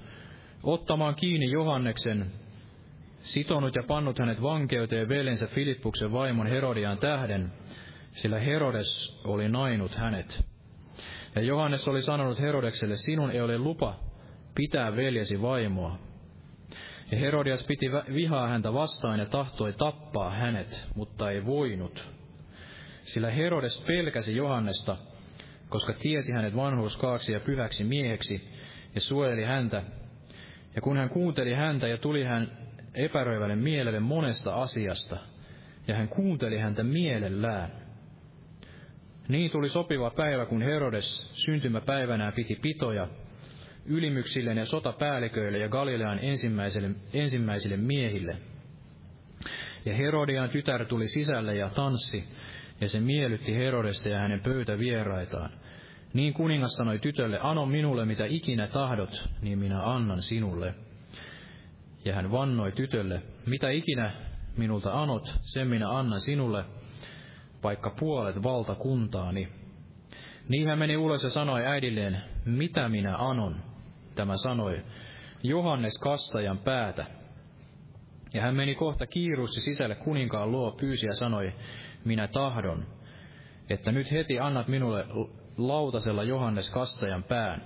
[0.63, 2.31] ottamaan kiinni Johanneksen,
[3.19, 7.51] sitonut ja pannut hänet vankeuteen veljensä Filippuksen vaimon Herodian tähden,
[8.09, 10.45] sillä Herodes oli nainut hänet.
[11.35, 13.99] Ja Johannes oli sanonut Herodekselle, sinun ei ole lupa
[14.55, 15.99] pitää veljesi vaimoa.
[17.11, 22.09] Ja Herodias piti vihaa häntä vastaan ja tahtoi tappaa hänet, mutta ei voinut.
[23.01, 24.97] Sillä Herodes pelkäsi Johannesta,
[25.69, 28.47] koska tiesi hänet vanhurskaaksi ja pyhäksi mieheksi,
[28.95, 29.83] ja suojeli häntä.
[30.75, 32.51] Ja kun hän kuunteli häntä ja tuli hän
[32.93, 35.17] epäröivälle mielelle monesta asiasta,
[35.87, 37.71] ja hän kuunteli häntä mielellään.
[39.27, 43.07] Niin tuli sopiva päivä, kun Herodes syntymäpäivänään piti pitoja
[43.85, 48.37] ylimyksilleen ja sotapäälliköille ja Galilean ensimmäisille, ensimmäisille miehille.
[49.85, 52.23] Ja Herodian tytär tuli sisälle ja tanssi,
[52.81, 55.49] ja se miellytti Herodesta ja hänen pöytävieraitaan.
[56.13, 60.75] Niin kuningas sanoi tytölle, ano minulle mitä ikinä tahdot, niin minä annan sinulle.
[62.05, 64.13] Ja hän vannoi tytölle, mitä ikinä
[64.57, 66.65] minulta anot, sen minä annan sinulle,
[67.63, 69.47] vaikka puolet valtakuntaani.
[70.49, 73.55] Niin hän meni ulos ja sanoi äidilleen, mitä minä anon?
[74.15, 74.83] Tämä sanoi,
[75.43, 77.05] Johannes kastajan päätä.
[78.33, 81.53] Ja hän meni kohta kiiruusti sisälle kuninkaan luo, pyysi ja sanoi,
[82.07, 82.85] minä tahdon,
[83.69, 85.05] että nyt heti annat minulle
[85.57, 87.61] lautasella Johannes kastajan pään.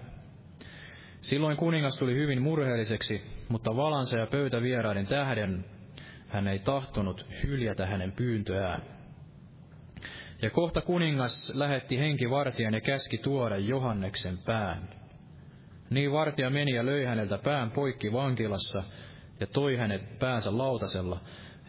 [1.22, 5.65] Silloin kuningas tuli hyvin murheelliseksi, mutta valansa ja pöytävieraiden tähden
[6.27, 8.81] hän ei tahtonut hyljätä hänen pyyntöään.
[10.41, 14.89] Ja kohta kuningas lähetti henkivartijan ja käski tuoda Johanneksen pään.
[15.89, 18.84] Niin vartija meni ja löi häneltä pään poikki vankilassa
[19.39, 21.19] ja toi hänet päänsä lautasella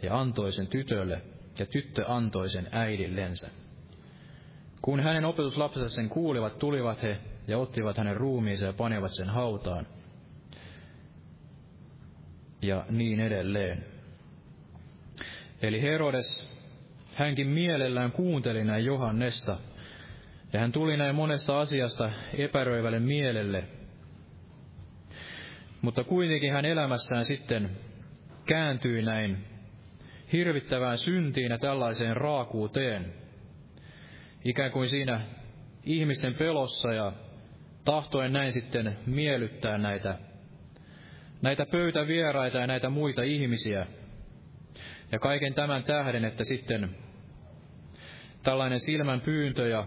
[0.03, 1.23] ja antoi sen tytölle,
[1.59, 3.51] ja tyttö antoi sen äidillensä.
[4.83, 9.87] Kun hänen opetuslapsensa sen kuulivat, tulivat he ja ottivat hänen ruumiinsa ja panivat sen hautaan.
[12.63, 13.85] Ja niin edelleen.
[15.63, 16.51] Eli Herodes,
[17.15, 19.59] hänkin mielellään kuunteli näin Johannesta,
[20.53, 23.65] ja hän tuli näin monesta asiasta epäröivälle mielelle.
[25.83, 27.71] Mutta kuitenkin hän elämässään sitten
[28.47, 29.52] kääntyi näin
[30.33, 33.15] hirvittävään syntiin ja tällaiseen raakuuteen.
[34.45, 35.21] Ikään kuin siinä
[35.85, 37.13] ihmisten pelossa ja
[37.85, 40.19] tahtoen näin sitten miellyttää näitä,
[41.43, 43.87] näitä pöytävieraita ja näitä muita ihmisiä.
[45.13, 46.97] Ja kaiken tämän tähden, että sitten
[48.43, 49.87] tällainen silmän pyyntö ja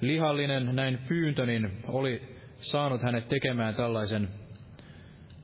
[0.00, 2.22] lihallinen näin pyyntö, niin oli
[2.56, 4.28] saanut hänet tekemään tällaisen,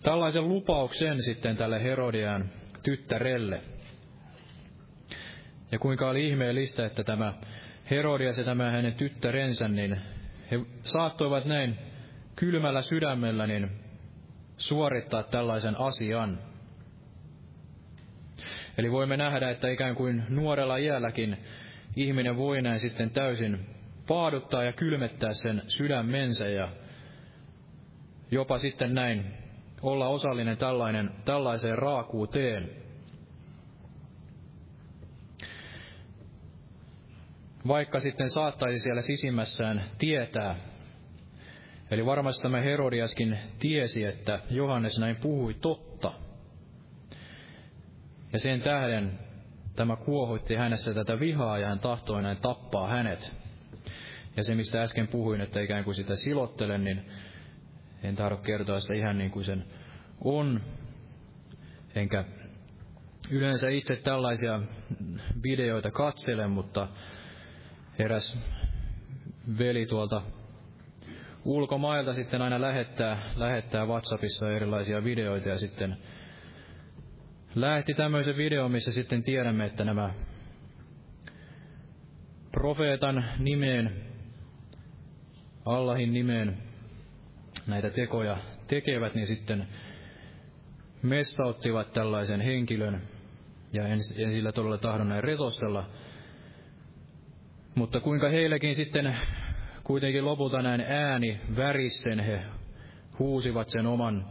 [0.03, 2.51] tällaisen lupauksen sitten tälle Herodian
[2.82, 3.61] tyttärelle.
[5.73, 7.35] Ja kuinka oli ihmeellistä, että tämä
[7.90, 10.01] Herodias ja tämä hänen tyttärensä, niin
[10.51, 11.78] he saattoivat näin
[12.36, 13.70] kylmällä sydämellä niin
[14.57, 16.39] suorittaa tällaisen asian.
[18.78, 21.36] Eli voimme nähdä, että ikään kuin nuorella iälläkin
[21.97, 23.66] ihminen voi näin sitten täysin
[24.07, 26.69] paaduttaa ja kylmettää sen sydämensä ja
[28.31, 29.24] jopa sitten näin
[29.82, 32.70] olla osallinen tällainen, tällaiseen raakuuteen.
[37.69, 40.57] Vaikka sitten saattaisi siellä sisimmässään tietää,
[41.90, 46.12] eli varmasti tämä Herodiaskin tiesi, että Johannes näin puhui totta.
[48.32, 49.19] Ja sen tähden
[49.77, 53.32] tämä kuohuitti hänessä tätä vihaa ja hän tahtoi näin tappaa hänet.
[54.36, 57.05] Ja se, mistä äsken puhuin, että ikään kuin sitä silottelen, niin
[58.02, 59.64] en tahdo kertoa sitä ihan niin kuin sen
[60.24, 60.60] on,
[61.94, 62.24] enkä
[63.31, 64.60] yleensä itse tällaisia
[65.43, 66.89] videoita katselen, mutta
[67.98, 68.39] eräs
[69.59, 70.22] veli tuolta
[71.44, 75.97] ulkomailta sitten aina lähettää, lähettää WhatsAppissa erilaisia videoita ja sitten
[77.55, 80.14] lähti tämmöisen videon, missä sitten tiedämme, että nämä
[82.52, 84.05] profeetan nimeen,
[85.64, 86.70] Allahin nimeen
[87.71, 88.37] näitä tekoja
[88.67, 89.67] tekevät, niin sitten
[91.03, 93.01] mestauttivat tällaisen henkilön,
[93.73, 95.91] ja en, en sillä todella tahdon näin retostella,
[97.75, 99.17] mutta kuinka heillekin sitten
[99.85, 102.43] kuitenkin lopulta näin ääni väristen he
[103.19, 104.27] huusivat sen oman,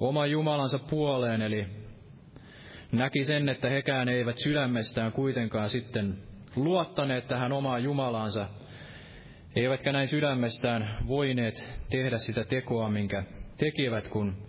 [0.00, 1.66] oman Jumalansa puoleen, eli
[2.92, 6.18] näki sen, että hekään eivät sydämestään kuitenkaan sitten
[6.56, 8.48] luottaneet tähän omaan Jumalaansa,
[9.56, 13.24] eivätkä näin sydämestään voineet tehdä sitä tekoa, minkä
[13.56, 14.46] tekivät, kun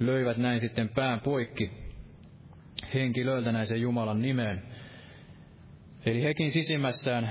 [0.00, 1.70] löivät näin sitten pään poikki
[2.94, 4.62] henkilöltä näin sen Jumalan nimeen.
[6.06, 7.30] Eli hekin sisimmässään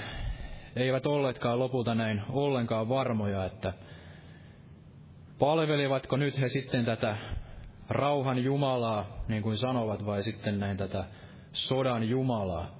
[0.75, 3.73] eivät olleetkaan lopulta näin ollenkaan varmoja, että
[5.39, 7.17] palvelivatko nyt he sitten tätä
[7.89, 11.03] rauhan Jumalaa, niin kuin sanovat, vai sitten näin tätä
[11.51, 12.79] sodan Jumalaa.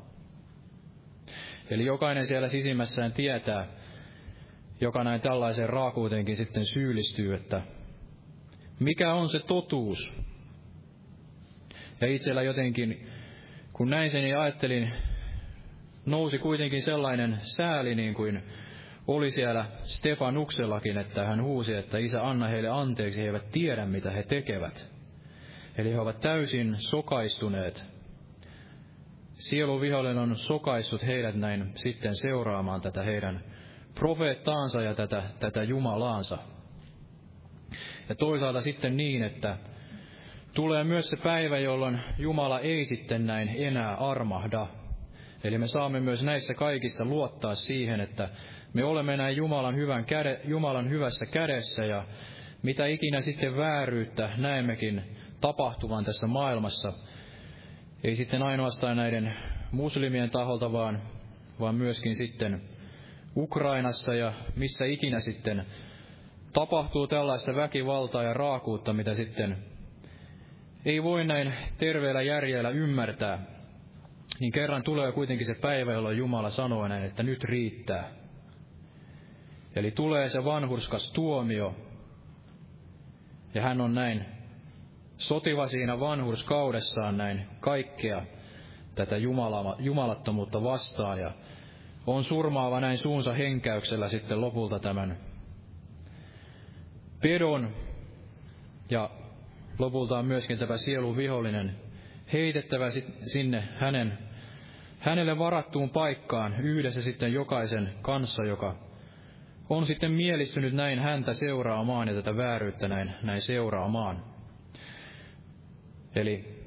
[1.69, 3.67] Eli jokainen siellä sisimmässään tietää,
[4.81, 7.61] joka näin tällaiseen raakuuteenkin sitten syyllistyy, että
[8.80, 10.14] mikä on se totuus.
[12.01, 13.07] Ja itsellä jotenkin,
[13.73, 14.91] kun näin sen, niin ajattelin,
[16.06, 18.43] nousi kuitenkin sellainen sääli niin kuin
[19.07, 24.11] oli siellä Stefanuksellakin, että hän huusi, että isä anna heille anteeksi, he eivät tiedä mitä
[24.11, 24.88] he tekevät.
[25.77, 27.85] Eli he ovat täysin sokaistuneet.
[29.34, 33.43] Sieluvihollinen on sokaissut heidät näin sitten seuraamaan tätä heidän
[33.99, 36.38] profeettaansa ja tätä, tätä Jumalaansa.
[38.09, 39.57] Ja toisaalta sitten niin, että
[40.53, 44.67] tulee myös se päivä, jolloin Jumala ei sitten näin enää armahda.
[45.43, 48.30] Eli me saamme myös näissä kaikissa luottaa siihen, että
[48.73, 52.03] me olemme näin Jumalan, hyvän käde, Jumalan hyvässä kädessä ja
[52.63, 55.01] mitä ikinä sitten vääryyttä näemmekin
[55.41, 56.93] tapahtuvan tässä maailmassa,
[58.03, 59.34] ei sitten ainoastaan näiden
[59.71, 61.01] muslimien taholta, vaan,
[61.59, 62.61] vaan myöskin sitten
[63.40, 65.66] Ukrainassa ja missä ikinä sitten
[66.53, 69.57] tapahtuu tällaista väkivaltaa ja raakuutta, mitä sitten
[70.86, 73.40] ei voi näin terveellä järjellä ymmärtää,
[74.40, 78.10] niin kerran tulee kuitenkin se päivä, jolloin Jumala sanoo näin, että nyt riittää.
[79.76, 81.76] Eli tulee se vanhurskas tuomio,
[83.53, 84.26] ja hän on näin
[85.18, 88.22] sotiva siinä vanhurskaudessaan näin kaikkea
[88.95, 91.32] tätä Jumala, jumalattomuutta vastaan, ja
[92.15, 95.18] on surmaava näin suunsa henkäyksellä sitten lopulta tämän
[97.22, 97.69] pedon,
[98.90, 99.10] ja
[99.80, 101.76] lopulta on myöskin tämä sielun vihollinen
[102.34, 102.90] heitettävä
[103.22, 104.18] sinne hänen,
[104.99, 108.76] hänelle varattuun paikkaan yhdessä sitten jokaisen kanssa, joka
[109.69, 114.23] on sitten mielistynyt näin häntä seuraamaan ja tätä vääryyttä näin, näin seuraamaan.
[116.15, 116.59] Eli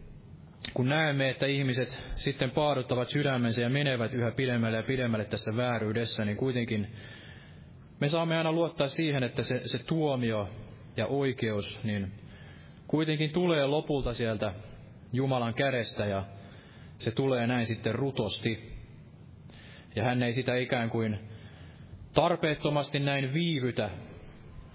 [0.75, 6.25] kun näemme, että ihmiset sitten paaduttavat sydämensä ja menevät yhä pidemmälle ja pidemmälle tässä vääryydessä,
[6.25, 6.87] niin kuitenkin
[8.01, 10.49] me saamme aina luottaa siihen, että se, se tuomio
[10.97, 12.13] ja oikeus, niin
[12.87, 14.55] kuitenkin tulee lopulta sieltä
[15.13, 16.25] Jumalan kädestä ja
[16.99, 18.73] se tulee näin sitten rutosti.
[19.97, 21.19] Ja hän ei sitä ikään kuin
[22.15, 23.91] tarpeettomasti näin viivytä,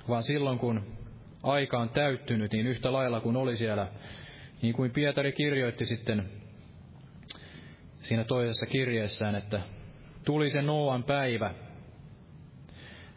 [0.10, 0.98] vaan silloin kun
[1.44, 3.88] aika on täyttynyt, niin yhtä lailla kuin oli siellä,
[4.61, 6.29] niin kuin Pietari kirjoitti sitten
[8.01, 9.61] siinä toisessa kirjeessään, että
[10.25, 11.53] tuli se Noan päivä,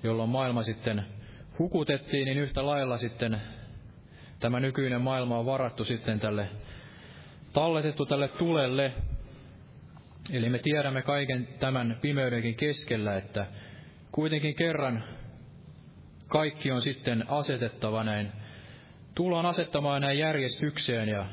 [0.02, 1.04] jolloin maailma sitten
[1.58, 3.40] hukutettiin, niin yhtä lailla sitten
[4.40, 6.48] tämä nykyinen maailma on varattu sitten tälle,
[7.52, 8.92] talletettu tälle tulelle.
[10.32, 13.46] Eli me tiedämme kaiken tämän pimeydenkin keskellä, että
[14.12, 15.04] kuitenkin kerran
[16.28, 18.32] kaikki on sitten asetettava näin,
[19.20, 21.26] tullaan asettamaan näin järjestykseen ja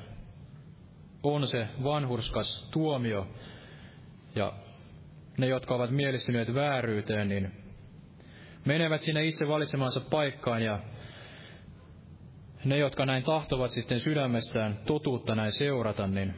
[1.23, 3.27] on se vanhurskas tuomio.
[4.35, 4.53] Ja
[5.37, 7.51] ne, jotka ovat mielistyneet vääryyteen, niin
[8.65, 10.79] menevät sinne itse valitsemansa paikkaan ja
[12.65, 16.33] ne, jotka näin tahtovat sitten sydämestään totuutta näin seurata, niin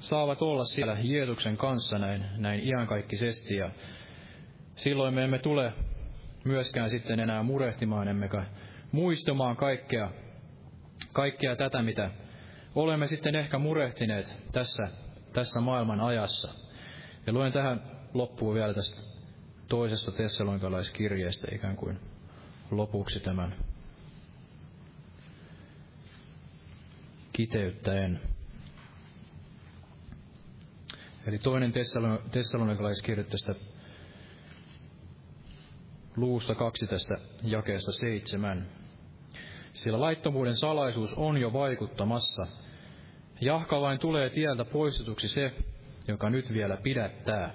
[0.00, 3.56] saavat olla siellä Jeesuksen kanssa näin, näin iankaikkisesti.
[3.56, 3.70] Ja
[4.76, 5.72] silloin me emme tule
[6.44, 8.44] myöskään sitten enää murehtimaan, emmekä
[8.92, 10.10] muistamaan kaikkea,
[11.12, 12.10] kaikkea tätä, mitä
[12.74, 14.88] olemme sitten ehkä murehtineet tässä,
[15.32, 16.54] tässä maailman ajassa.
[17.26, 17.82] Ja luen tähän
[18.14, 19.02] loppuun vielä tästä
[19.68, 22.00] toisesta tessalonikalaiskirjeestä ikään kuin
[22.70, 23.54] lopuksi tämän
[27.32, 28.20] kiteyttäen.
[31.26, 31.72] Eli toinen
[32.30, 33.54] tessalonikalaiskirja tästä
[36.16, 38.77] luusta kaksi tästä jakeesta seitsemän.
[39.78, 42.46] Sillä laittomuuden salaisuus on jo vaikuttamassa.
[43.40, 45.52] Jahka vain tulee tieltä poistetuksi se,
[46.08, 47.54] joka nyt vielä pidättää.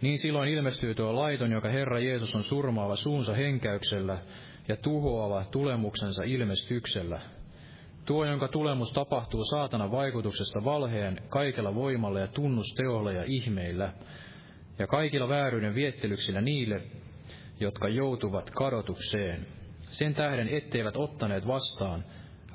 [0.00, 4.18] Niin silloin ilmestyy tuo laiton, joka Herra Jeesus on surmaava suunsa henkäyksellä
[4.68, 7.20] ja tuhoava tulemuksensa ilmestyksellä.
[8.04, 13.92] Tuo, jonka tulemus tapahtuu saatana vaikutuksesta valheen kaikella voimalla ja tunnusteolla ja ihmeillä,
[14.78, 16.82] ja kaikilla vääryyden viettelyksillä niille,
[17.60, 19.46] jotka joutuvat kadotukseen,
[19.92, 22.04] sen tähden etteivät ottaneet vastaan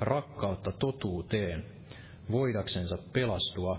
[0.00, 1.64] rakkautta totuuteen,
[2.30, 3.78] voidaksensa pelastua.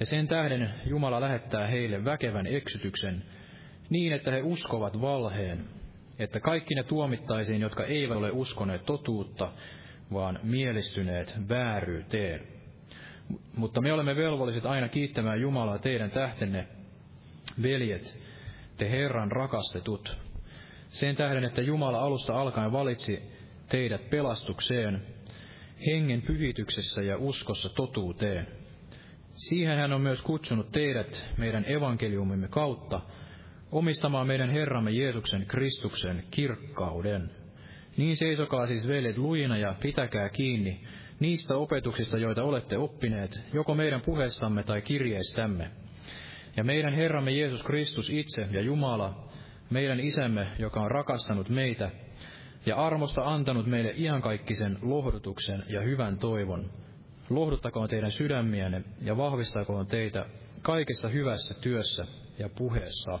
[0.00, 3.22] Ja sen tähden Jumala lähettää heille väkevän eksytyksen,
[3.90, 5.64] niin että he uskovat valheen,
[6.18, 9.52] että kaikki ne tuomittaisiin, jotka eivät ole uskoneet totuutta,
[10.12, 12.40] vaan mielistyneet vääryyteen.
[13.56, 16.68] Mutta me olemme velvolliset aina kiittämään Jumalaa teidän tähtenne,
[17.62, 18.18] veljet,
[18.76, 20.25] te Herran rakastetut,
[20.98, 23.22] sen tähden, että Jumala alusta alkaen valitsi
[23.68, 25.02] teidät pelastukseen,
[25.86, 28.46] hengen pyhityksessä ja uskossa totuuteen.
[29.32, 33.00] Siihen hän on myös kutsunut teidät meidän evankeliumimme kautta
[33.72, 37.30] omistamaan meidän Herramme Jeesuksen Kristuksen kirkkauden.
[37.96, 40.80] Niin seisokaa siis veljet lujina ja pitäkää kiinni
[41.20, 45.70] niistä opetuksista, joita olette oppineet, joko meidän puheestamme tai kirjeistämme.
[46.56, 49.25] Ja meidän Herramme Jeesus Kristus itse ja Jumala,
[49.70, 51.90] meidän Isämme, joka on rakastanut meitä
[52.66, 56.70] ja armosta antanut meille iankaikkisen lohdutuksen ja hyvän toivon,
[57.30, 60.26] lohduttakoon teidän sydämiänne ja vahvistakoon teitä
[60.62, 62.06] kaikessa hyvässä työssä
[62.38, 63.18] ja puheessa.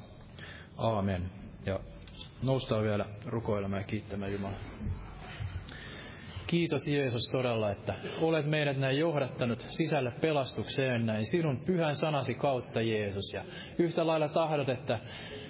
[0.76, 1.30] Aamen.
[1.66, 1.80] Ja
[2.42, 4.58] noustaan vielä rukoilemaan ja kiittämään Jumalaa.
[6.46, 12.82] Kiitos Jeesus todella, että olet meidät näin johdattanut sisälle pelastukseen näin sinun pyhän sanasi kautta
[12.82, 13.32] Jeesus.
[13.34, 13.44] Ja
[13.78, 14.98] yhtä lailla tahdot, että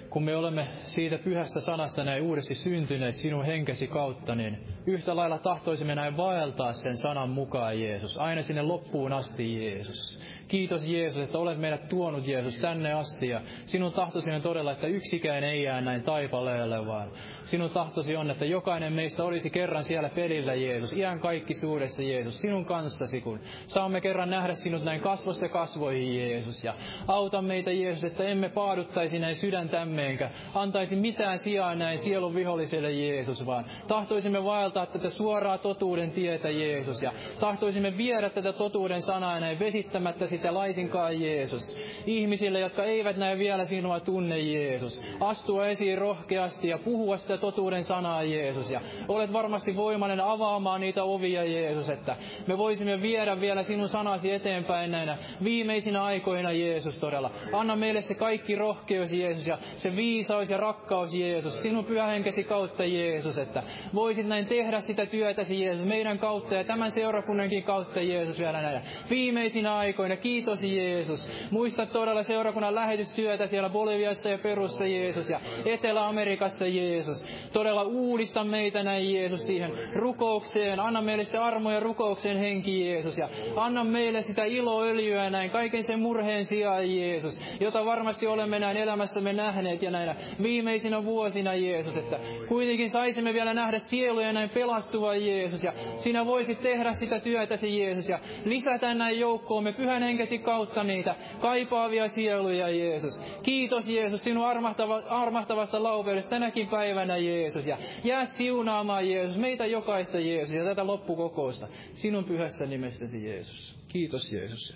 [0.09, 5.39] kun me olemme siitä pyhästä sanasta näin uudesti syntyneet sinun henkesi kautta, niin yhtä lailla
[5.39, 10.21] tahtoisimme näin vaeltaa sen sanan mukaan Jeesus, aina sinne loppuun asti Jeesus.
[10.47, 13.27] Kiitos Jeesus, että olet meidät tuonut Jeesus tänne asti.
[13.27, 17.09] Ja sinun tahtosi on todella, että yksikään ei jää näin taipaleelle, vaan.
[17.45, 22.41] Sinun tahtosi on, että jokainen meistä olisi kerran siellä pelillä Jeesus, iän kaikki suuressa Jeesus,
[22.41, 26.63] sinun kanssasi, kun saamme kerran nähdä sinut näin kasvosta kasvoihin Jeesus.
[26.63, 26.73] Ja
[27.07, 32.91] auta meitä Jeesus, että emme paaduttaisi näin sydäntämme enkä antaisi mitään sijaa näin sielun viholliselle
[32.91, 37.01] Jeesus, vaan tahtoisimme vaeltaa tätä suoraa totuuden tietä Jeesus.
[37.01, 41.77] Ja tahtoisimme viedä tätä totuuden sanaa näin vesittämättä sitä laisinkaan Jeesus.
[42.05, 45.01] Ihmisille, jotka eivät näe vielä sinua tunne Jeesus.
[45.19, 48.71] Astua esiin rohkeasti ja puhua sitä totuuden sanaa Jeesus.
[48.71, 52.15] Ja olet varmasti voimainen avaamaan niitä ovia Jeesus, että
[52.47, 57.31] me voisimme viedä vielä sinun sanasi eteenpäin näinä viimeisinä aikoina Jeesus todella.
[57.53, 62.85] Anna meille se kaikki rohkeus Jeesus ja se viisaus ja rakkaus Jeesus, sinun pyhähenkesi kautta
[62.85, 68.39] Jeesus, että voisit näin tehdä sitä työtäsi Jeesus meidän kautta ja tämän seurakunnankin kautta Jeesus
[68.39, 70.15] vielä näinä viimeisinä aikoina.
[70.27, 71.29] Kiitos Jeesus.
[71.51, 77.25] Muista todella seurakunnan lähetystyötä siellä Boliviassa ja Perussa Jeesus ja Etelä-Amerikassa Jeesus.
[77.53, 80.79] Todella uudista meitä näin Jeesus siihen rukoukseen.
[80.79, 85.83] Anna meille se armo ja rukouksen henki Jeesus ja anna meille sitä iloöljyä näin kaiken
[85.83, 91.97] sen murheen sijaan Jeesus, jota varmasti olemme näin elämässämme nähneet ja näinä viimeisinä vuosina Jeesus,
[91.97, 97.79] että kuitenkin saisimme vielä nähdä sieluja näin pelastuva Jeesus ja sinä voisit tehdä sitä työtäsi
[97.79, 103.21] Jeesus ja lisätä näin joukkoomme pyhän henkesi kautta niitä kaipaavia sieluja, Jeesus.
[103.43, 107.67] Kiitos, Jeesus, sinun armahtava, armahtavasta laupeudesta tänäkin päivänä, Jeesus.
[107.67, 113.79] Ja jää siunaamaan, Jeesus, meitä jokaista, Jeesus, ja tätä loppukokousta sinun pyhässä nimessäsi, Jeesus.
[113.87, 114.75] Kiitos, Jeesus.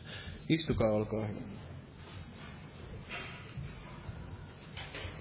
[0.50, 1.40] Istukaa, olkaa hyvä.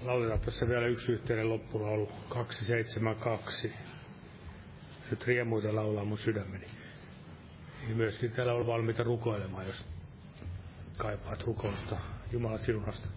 [0.01, 3.73] Lauletaan tässä vielä yksi yhteinen loppulaulu, 272.
[5.11, 6.65] Nyt riemuita laulaa mun sydämeni.
[7.89, 9.90] Ja myöskin täällä on valmiita rukoilemaan, jos
[11.01, 11.97] kaipaat rukousta
[12.31, 13.07] Jumalan siunasta.